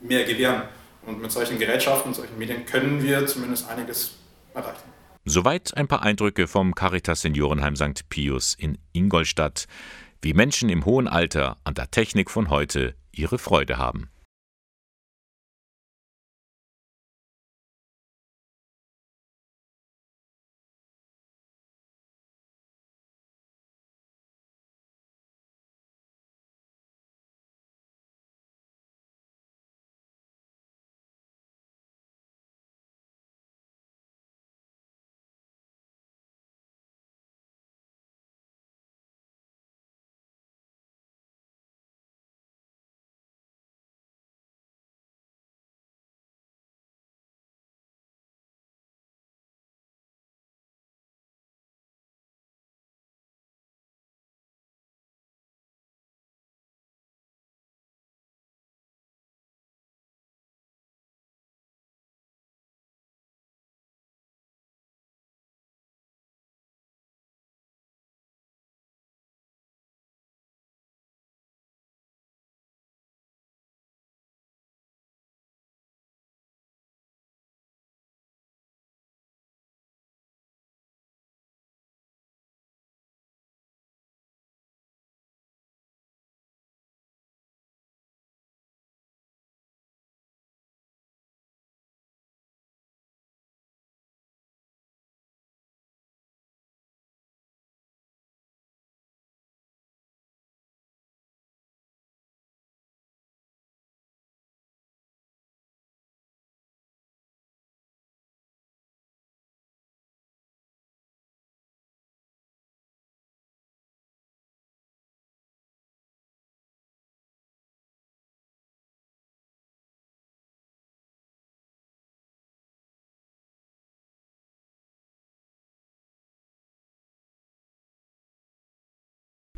[0.00, 0.62] mehr gewähren.
[1.04, 4.14] Und mit solchen Gerätschaften und solchen Medien können wir zumindest einiges
[4.54, 4.90] erreichen.
[5.24, 8.08] Soweit ein paar Eindrücke vom Caritas Seniorenheim St.
[8.08, 9.66] Pius in Ingolstadt,
[10.22, 14.10] wie Menschen im hohen Alter an der Technik von heute ihre Freude haben.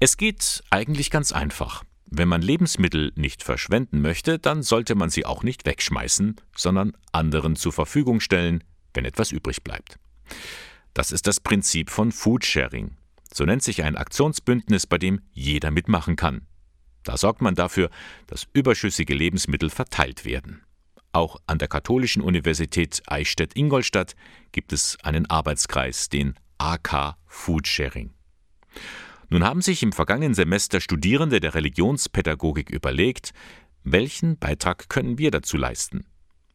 [0.05, 1.85] Es geht eigentlich ganz einfach.
[2.07, 7.55] Wenn man Lebensmittel nicht verschwenden möchte, dann sollte man sie auch nicht wegschmeißen, sondern anderen
[7.55, 10.01] zur Verfügung stellen, wenn etwas übrig bleibt.
[10.93, 12.97] Das ist das Prinzip von Foodsharing.
[13.33, 16.49] So nennt sich ein Aktionsbündnis, bei dem jeder mitmachen kann.
[17.05, 17.89] Da sorgt man dafür,
[18.27, 20.65] dass überschüssige Lebensmittel verteilt werden.
[21.13, 24.17] Auch an der Katholischen Universität Eichstätt-Ingolstadt
[24.51, 28.11] gibt es einen Arbeitskreis, den AK Foodsharing.
[29.33, 33.33] Nun haben sich im vergangenen Semester Studierende der Religionspädagogik überlegt,
[33.83, 36.05] welchen Beitrag können wir dazu leisten?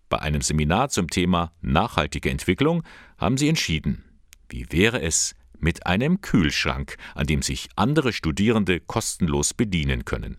[0.09, 2.83] Bei einem Seminar zum Thema nachhaltige Entwicklung
[3.17, 4.03] haben sie entschieden,
[4.47, 10.37] wie wäre es mit einem Kühlschrank, an dem sich andere Studierende kostenlos bedienen können.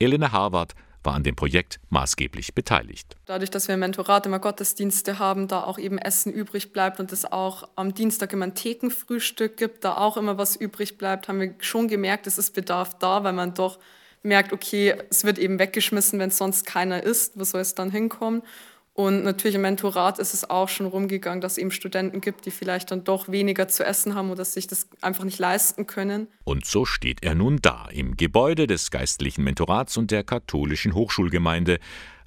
[0.00, 3.16] Elena Harvard war an dem Projekt maßgeblich beteiligt.
[3.26, 7.12] Dadurch, dass wir im Mentorat immer Gottesdienste haben, da auch eben Essen übrig bleibt und
[7.12, 11.40] es auch am Dienstag immer ein Thekenfrühstück gibt, da auch immer was übrig bleibt, haben
[11.40, 13.78] wir schon gemerkt, es ist Bedarf da, weil man doch
[14.22, 18.42] merkt, okay, es wird eben weggeschmissen, wenn sonst keiner ist, wo soll es dann hinkommen?
[18.92, 22.50] Und natürlich im Mentorat ist es auch schon rumgegangen, dass es eben Studenten gibt, die
[22.50, 26.28] vielleicht dann doch weniger zu essen haben oder sich das einfach nicht leisten können.
[26.44, 31.78] Und so steht er nun da, im Gebäude des geistlichen Mentorats und der katholischen Hochschulgemeinde.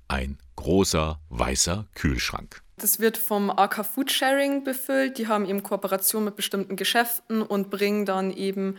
[0.07, 2.61] Ein großer weißer Kühlschrank.
[2.77, 5.17] Das wird vom AK Food Sharing befüllt.
[5.17, 8.77] Die haben eben Kooperation mit bestimmten Geschäften und bringen dann eben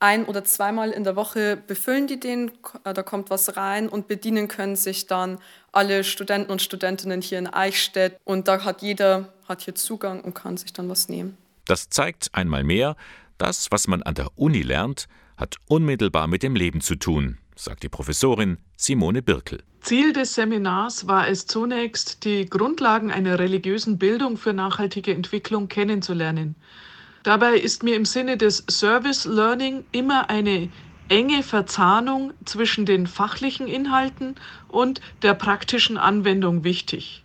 [0.00, 2.50] ein- oder zweimal in der Woche befüllen die den,
[2.84, 5.38] äh, da kommt was rein und bedienen können sich dann
[5.72, 10.34] alle Studenten und Studentinnen hier in Eichstätt und da hat jeder hat hier Zugang und
[10.34, 11.36] kann sich dann was nehmen.
[11.64, 12.96] Das zeigt einmal mehr,
[13.38, 17.82] das, was man an der Uni lernt, hat unmittelbar mit dem Leben zu tun, sagt
[17.82, 19.62] die Professorin Simone Birkel.
[19.80, 26.56] Ziel des Seminars war es zunächst, die Grundlagen einer religiösen Bildung für nachhaltige Entwicklung kennenzulernen.
[27.28, 30.70] Dabei ist mir im Sinne des Service Learning immer eine
[31.10, 34.36] enge Verzahnung zwischen den fachlichen Inhalten
[34.66, 37.22] und der praktischen Anwendung wichtig.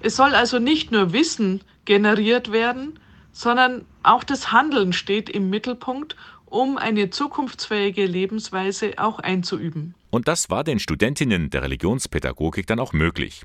[0.00, 2.98] Es soll also nicht nur Wissen generiert werden,
[3.30, 9.94] sondern auch das Handeln steht im Mittelpunkt, um eine zukunftsfähige Lebensweise auch einzuüben.
[10.10, 13.44] Und das war den Studentinnen der Religionspädagogik dann auch möglich.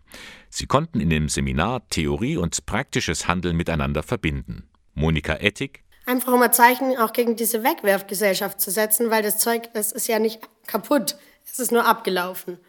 [0.50, 4.64] Sie konnten in dem Seminar Theorie und praktisches Handeln miteinander verbinden.
[4.96, 5.84] Monika Ettig.
[6.06, 10.08] Einfach um ein Zeichen auch gegen diese Wegwerfgesellschaft zu setzen, weil das Zeug, das ist
[10.08, 12.60] ja nicht kaputt, es ist nur abgelaufen.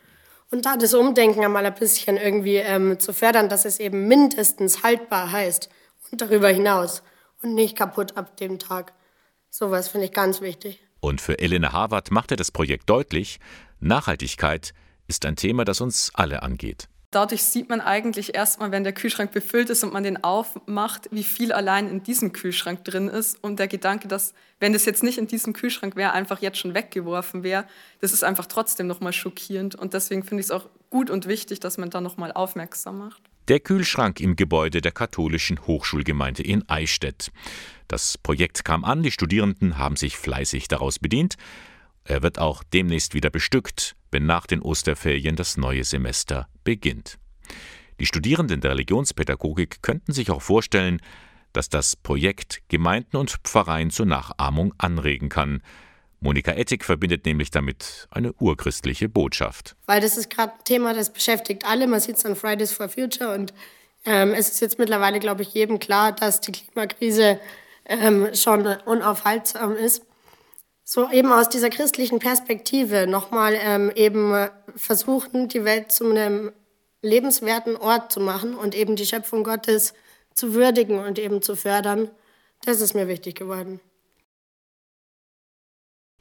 [0.50, 4.82] Und da das Umdenken einmal ein bisschen irgendwie ähm, zu fördern, dass es eben mindestens
[4.82, 5.68] haltbar heißt
[6.10, 7.02] und darüber hinaus
[7.42, 8.92] und nicht kaputt ab dem Tag.
[9.50, 10.80] Sowas finde ich ganz wichtig.
[11.00, 13.38] Und für Elena Harvard machte das Projekt deutlich,
[13.80, 14.72] Nachhaltigkeit
[15.08, 16.88] ist ein Thema, das uns alle angeht.
[17.10, 21.24] Dadurch sieht man eigentlich erstmal, wenn der Kühlschrank befüllt ist und man den aufmacht, wie
[21.24, 23.42] viel allein in diesem Kühlschrank drin ist.
[23.42, 26.74] Und der Gedanke, dass, wenn das jetzt nicht in diesem Kühlschrank wäre, einfach jetzt schon
[26.74, 27.64] weggeworfen wäre,
[28.00, 29.76] das ist einfach trotzdem nochmal schockierend.
[29.76, 33.22] Und deswegen finde ich es auch gut und wichtig, dass man da nochmal aufmerksam macht.
[33.48, 37.30] Der Kühlschrank im Gebäude der katholischen Hochschulgemeinde in Eichstätt.
[37.86, 41.36] Das Projekt kam an, die Studierenden haben sich fleißig daraus bedient.
[42.08, 47.18] Er wird auch demnächst wieder bestückt, wenn nach den Osterferien das neue Semester beginnt.
[47.98, 51.00] Die Studierenden der Religionspädagogik könnten sich auch vorstellen,
[51.52, 55.62] dass das Projekt Gemeinden und Pfarreien zur Nachahmung anregen kann.
[56.20, 59.74] Monika Ettig verbindet nämlich damit eine urchristliche Botschaft.
[59.86, 61.86] Weil das ist gerade ein Thema, das beschäftigt alle.
[61.86, 63.52] Man sieht es an Fridays for Future und
[64.04, 67.40] ähm, es ist jetzt mittlerweile, glaube ich, jedem klar, dass die Klimakrise
[67.86, 70.02] ähm, schon unaufhaltsam ist
[70.88, 76.52] so eben aus dieser christlichen Perspektive nochmal ähm, eben versuchen, die Welt zu einem
[77.02, 79.94] lebenswerten Ort zu machen und eben die Schöpfung Gottes
[80.32, 82.08] zu würdigen und eben zu fördern.
[82.64, 83.80] Das ist mir wichtig geworden.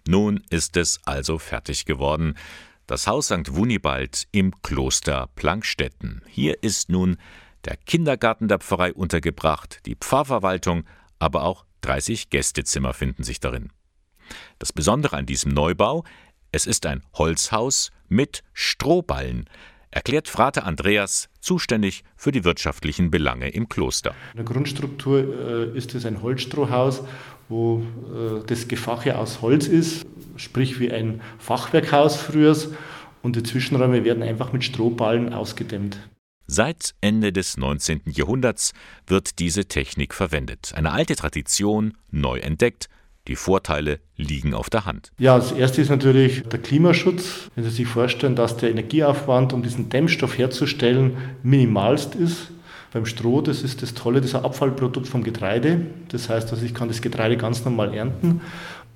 [0.07, 2.35] Nun ist es also fertig geworden.
[2.87, 3.55] Das Haus St.
[3.55, 6.23] Wunibald im Kloster Plankstetten.
[6.27, 7.17] Hier ist nun
[7.65, 10.85] der Kindergarten der Pfarrei untergebracht, die Pfarrverwaltung,
[11.19, 13.71] aber auch 30 Gästezimmer finden sich darin.
[14.59, 16.03] Das Besondere an diesem Neubau,
[16.51, 19.49] es ist ein Holzhaus mit Strohballen,
[19.91, 24.13] erklärt Frater Andreas, zuständig für die wirtschaftlichen Belange im Kloster.
[24.33, 27.03] In der Grundstruktur äh, ist es ein Holzstrohhaus,
[27.47, 30.05] wo äh, das Gefache aus Holz ist,
[30.35, 32.55] sprich wie ein Fachwerkhaus früher.
[33.21, 35.97] Und die Zwischenräume werden einfach mit Strohballen ausgedämmt.
[36.47, 38.01] Seit Ende des 19.
[38.05, 38.73] Jahrhunderts
[39.07, 40.73] wird diese Technik verwendet.
[40.75, 42.87] Eine alte Tradition, neu entdeckt,
[43.27, 45.11] die Vorteile liegen auf der Hand.
[45.17, 47.49] Ja, das erste ist natürlich der Klimaschutz.
[47.55, 52.51] Wenn Sie sich vorstellen, dass der Energieaufwand, um diesen Dämmstoff herzustellen, minimalst ist.
[52.93, 55.81] Beim Stroh, das ist das Tolle, ein Abfallprodukt vom Getreide.
[56.09, 58.41] Das heißt, also ich kann das Getreide ganz normal ernten.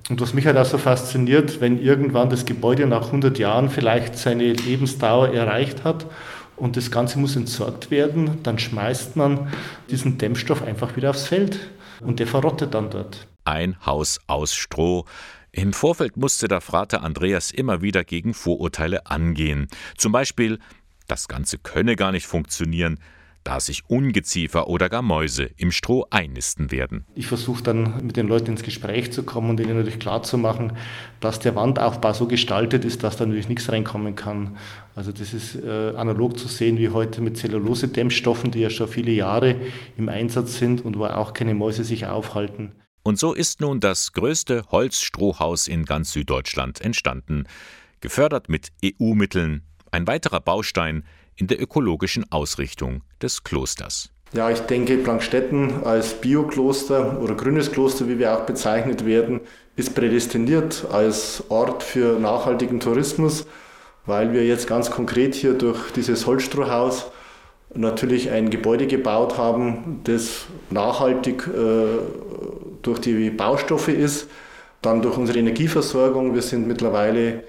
[0.08, 4.16] Und was mich halt auch so fasziniert, wenn irgendwann das Gebäude nach 100 Jahren vielleicht
[4.16, 6.06] seine Lebensdauer erreicht hat
[6.56, 9.48] und das Ganze muss entsorgt werden, dann schmeißt man
[9.90, 11.60] diesen Dämmstoff einfach wieder aufs Feld
[12.00, 13.28] und der verrottet dann dort.
[13.44, 15.04] Ein Haus aus Stroh.
[15.52, 19.68] Im Vorfeld musste der Frater Andreas immer wieder gegen Vorurteile angehen.
[19.96, 20.58] Zum Beispiel,
[21.08, 23.00] das Ganze könne gar nicht funktionieren,
[23.44, 27.04] da sich Ungeziefer oder gar Mäuse im Stroh einnisten werden.
[27.14, 30.72] Ich versuche dann mit den Leuten ins Gespräch zu kommen und ihnen natürlich klarzumachen,
[31.20, 34.56] dass der Wandaufbau so gestaltet ist, dass da natürlich nichts reinkommen kann.
[34.94, 39.12] Also das ist äh, analog zu sehen wie heute mit Zellulose-Dämmstoffen, die ja schon viele
[39.12, 39.56] Jahre
[39.96, 42.72] im Einsatz sind und wo auch keine Mäuse sich aufhalten.
[43.02, 47.44] Und so ist nun das größte Holzstrohhaus in ganz Süddeutschland entstanden,
[48.00, 51.04] gefördert mit EU-Mitteln, ein weiterer Baustein
[51.36, 54.10] in der ökologischen Ausrichtung des Klosters.
[54.32, 59.40] Ja, ich denke, Plankstetten als Biokloster oder grünes Kloster, wie wir auch bezeichnet werden,
[59.74, 63.46] ist prädestiniert als Ort für nachhaltigen Tourismus,
[64.06, 67.10] weil wir jetzt ganz konkret hier durch dieses Holzstrohhaus
[67.74, 71.98] natürlich ein Gebäude gebaut haben, das nachhaltig äh,
[72.82, 74.28] durch die Baustoffe ist,
[74.82, 76.34] dann durch unsere Energieversorgung.
[76.34, 77.44] Wir sind mittlerweile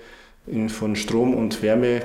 [0.48, 2.04] in, von Strom und Wärme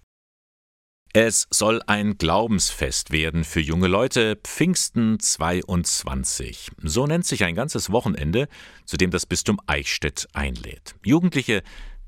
[1.16, 6.72] Es soll ein Glaubensfest werden für junge Leute, Pfingsten 22.
[6.82, 8.48] So nennt sich ein ganzes Wochenende,
[8.86, 10.96] zu dem das Bistum Eichstätt einlädt.
[11.04, 11.62] Jugendliche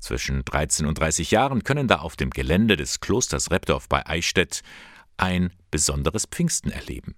[0.06, 4.62] zwischen 13 und 30 Jahren können da auf dem Gelände des Klosters Repdorf bei Eichstätt
[5.16, 7.14] ein besonderes Pfingsten erleben.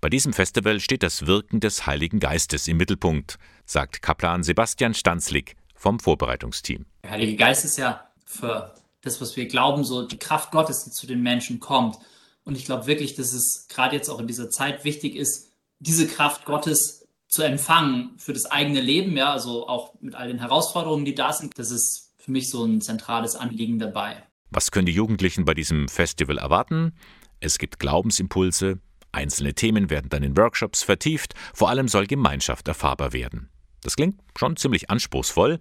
[0.00, 5.56] Bei diesem Festival steht das Wirken des Heiligen Geistes im Mittelpunkt, sagt Kaplan Sebastian Stanzlik
[5.74, 6.86] vom Vorbereitungsteam.
[7.02, 10.90] Der Heilige Geist ist ja für das, was wir glauben, so die Kraft Gottes, die
[10.90, 11.96] zu den Menschen kommt.
[12.44, 15.50] Und ich glaube wirklich, dass es gerade jetzt auch in dieser Zeit wichtig ist,
[15.80, 20.38] diese Kraft Gottes zu empfangen für das eigene Leben, ja, also auch mit all den
[20.38, 21.58] Herausforderungen, die da sind.
[21.58, 24.20] Das ist für mich so ein zentrales Anliegen dabei.
[24.50, 26.92] Was können die Jugendlichen bei diesem Festival erwarten?
[27.38, 28.80] Es gibt Glaubensimpulse,
[29.12, 33.48] einzelne Themen werden dann in Workshops vertieft, vor allem soll Gemeinschaft erfahrbar werden.
[33.82, 35.60] Das klingt schon ziemlich anspruchsvoll,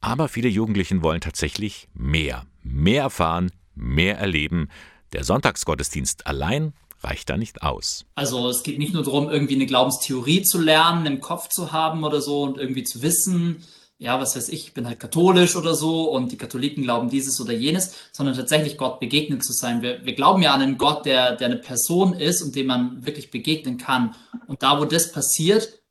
[0.00, 4.70] aber viele Jugendlichen wollen tatsächlich mehr, mehr erfahren, mehr erleben.
[5.12, 8.06] Der Sonntagsgottesdienst allein reicht da nicht aus.
[8.16, 12.02] Also es geht nicht nur darum, irgendwie eine Glaubenstheorie zu lernen, im Kopf zu haben
[12.02, 13.62] oder so und irgendwie zu wissen,
[14.02, 17.40] ja, was weiß ich, ich bin halt katholisch oder so und die Katholiken glauben dieses
[17.40, 19.80] oder jenes, sondern tatsächlich Gott begegnet zu sein.
[19.80, 23.06] Wir, wir glauben ja an einen Gott, der, der eine Person ist und dem man
[23.06, 24.16] wirklich begegnen kann.
[24.48, 25.82] Und da, wo das passiert,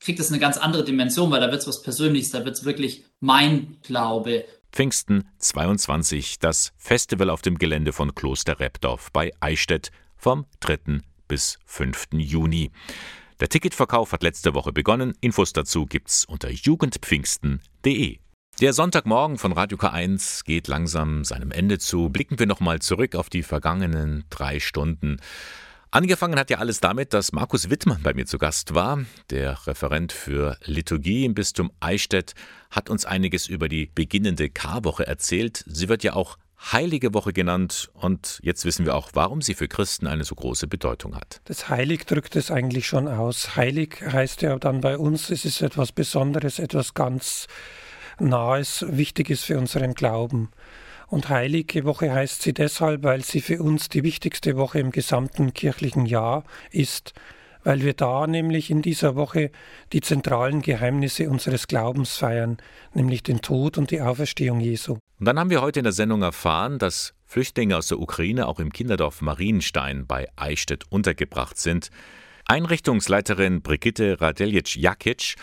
[0.00, 2.64] kriegt es eine ganz andere Dimension, weil da wird es was Persönliches, da wird es
[2.64, 4.46] wirklich mein Glaube.
[4.72, 11.02] Pfingsten 22, das Festival auf dem Gelände von Kloster Repdorf bei Eichstätt vom 3.
[11.26, 12.08] bis 5.
[12.12, 12.70] Juni.
[13.40, 15.14] Der Ticketverkauf hat letzte Woche begonnen.
[15.20, 18.18] Infos dazu gibt's unter jugendpfingsten.de.
[18.60, 22.08] Der Sonntagmorgen von Radio K1 geht langsam seinem Ende zu.
[22.08, 25.20] Blicken wir nochmal zurück auf die vergangenen drei Stunden.
[25.92, 29.04] Angefangen hat ja alles damit, dass Markus Wittmann bei mir zu Gast war.
[29.30, 32.34] Der Referent für Liturgie im Bistum Eichstätt
[32.70, 35.64] hat uns einiges über die beginnende Karwoche erzählt.
[35.68, 39.68] Sie wird ja auch Heilige Woche genannt und jetzt wissen wir auch, warum sie für
[39.68, 41.40] Christen eine so große Bedeutung hat.
[41.44, 43.56] Das Heilig drückt es eigentlich schon aus.
[43.56, 47.46] Heilig heißt ja dann bei uns, es ist etwas Besonderes, etwas ganz
[48.18, 50.50] Nahes, Wichtiges für unseren Glauben.
[51.06, 55.54] Und Heilige Woche heißt sie deshalb, weil sie für uns die wichtigste Woche im gesamten
[55.54, 57.14] kirchlichen Jahr ist
[57.64, 59.50] weil wir da nämlich in dieser Woche
[59.92, 62.56] die zentralen Geheimnisse unseres Glaubens feiern,
[62.94, 64.96] nämlich den Tod und die Auferstehung Jesu.
[65.18, 68.60] Und dann haben wir heute in der Sendung erfahren, dass Flüchtlinge aus der Ukraine auch
[68.60, 71.90] im Kinderdorf Marienstein bei Eichstätt untergebracht sind.
[72.46, 75.34] Einrichtungsleiterin Brigitte Radeljic-Jakic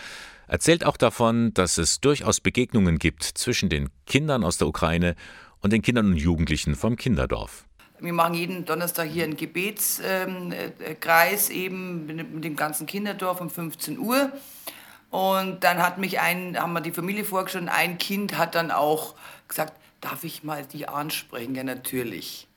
[0.48, 5.16] erzählt auch davon, dass es durchaus Begegnungen gibt zwischen den Kindern aus der Ukraine
[5.60, 7.66] und den Kindern und Jugendlichen vom Kinderdorf.
[8.00, 14.32] Wir machen jeden Donnerstag hier einen Gebetskreis eben mit dem ganzen Kinderdorf um 15 Uhr.
[15.12, 19.16] Und dann hat mich ein, haben wir die Familie vorgestellt, ein Kind hat dann auch
[19.48, 21.56] gesagt, darf ich mal die ansprechen?
[21.56, 22.48] Ja, natürlich.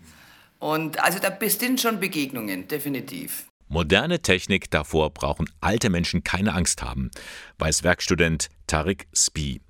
[0.59, 3.47] Und also da sind schon Begegnungen, definitiv.
[3.68, 7.11] Moderne Technik, davor brauchen alte Menschen keine Angst haben,
[7.59, 9.61] weiß Werkstudent Tarik Spie.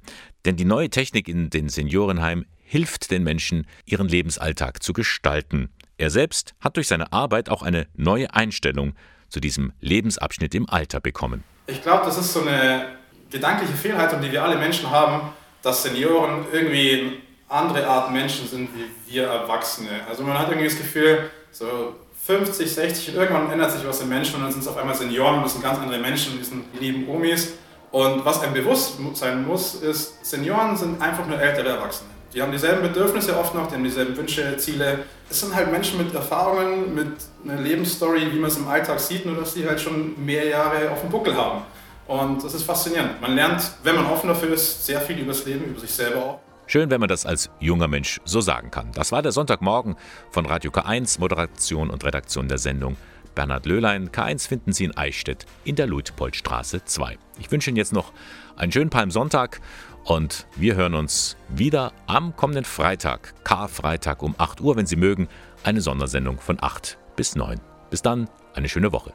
[0.44, 5.70] Denn die neue Technik in den Seniorenheimen hilft den Menschen, ihren Lebensalltag zu gestalten.
[5.96, 8.94] Er selbst hat durch seine Arbeit auch eine neue Einstellung
[9.28, 11.42] zu diesem Lebensabschnitt im Alter bekommen.
[11.66, 12.98] Ich glaube, das ist so eine
[13.30, 15.32] gedankliche Fehlhaltung, die wir alle Menschen haben,
[15.62, 19.88] dass Senioren irgendwie andere Art Menschen sind wie wir Erwachsene.
[20.09, 21.94] Also man hat irgendwie das Gefühl, so
[22.26, 24.94] 50, 60 und irgendwann ändert sich was im Menschen und dann sind es auf einmal
[24.94, 27.54] Senioren und das sind ganz andere Menschen, die sind lieben Omis.
[27.90, 32.11] Und was einem bewusst sein muss, ist, Senioren sind einfach nur ältere Erwachsene.
[32.34, 35.04] Die haben dieselben Bedürfnisse oft noch, die haben dieselben Wünsche, Ziele.
[35.30, 37.12] Es sind halt Menschen mit Erfahrungen, mit
[37.44, 40.90] einer Lebensstory, wie man es im Alltag sieht, nur dass die halt schon mehr Jahre
[40.90, 41.62] auf dem Buckel haben.
[42.09, 43.20] Und das ist faszinierend.
[43.20, 46.24] Man lernt, wenn man offen dafür ist, sehr viel über das Leben, über sich selber
[46.24, 46.40] auch.
[46.66, 48.90] Schön, wenn man das als junger Mensch so sagen kann.
[48.92, 49.96] Das war der Sonntagmorgen
[50.30, 52.96] von Radio K1, Moderation und Redaktion der Sendung.
[53.34, 57.18] Bernhard Löhlein, K1 finden Sie in Eichstätt in der Luitpoldstraße 2.
[57.38, 58.12] Ich wünsche Ihnen jetzt noch
[58.56, 59.61] einen schönen Palmsonntag
[60.04, 65.28] und wir hören uns wieder am kommenden Freitag, Karfreitag um 8 Uhr, wenn Sie mögen,
[65.62, 67.61] eine Sondersendung von 8 bis 9.
[67.90, 69.12] Bis dann, eine schöne Woche.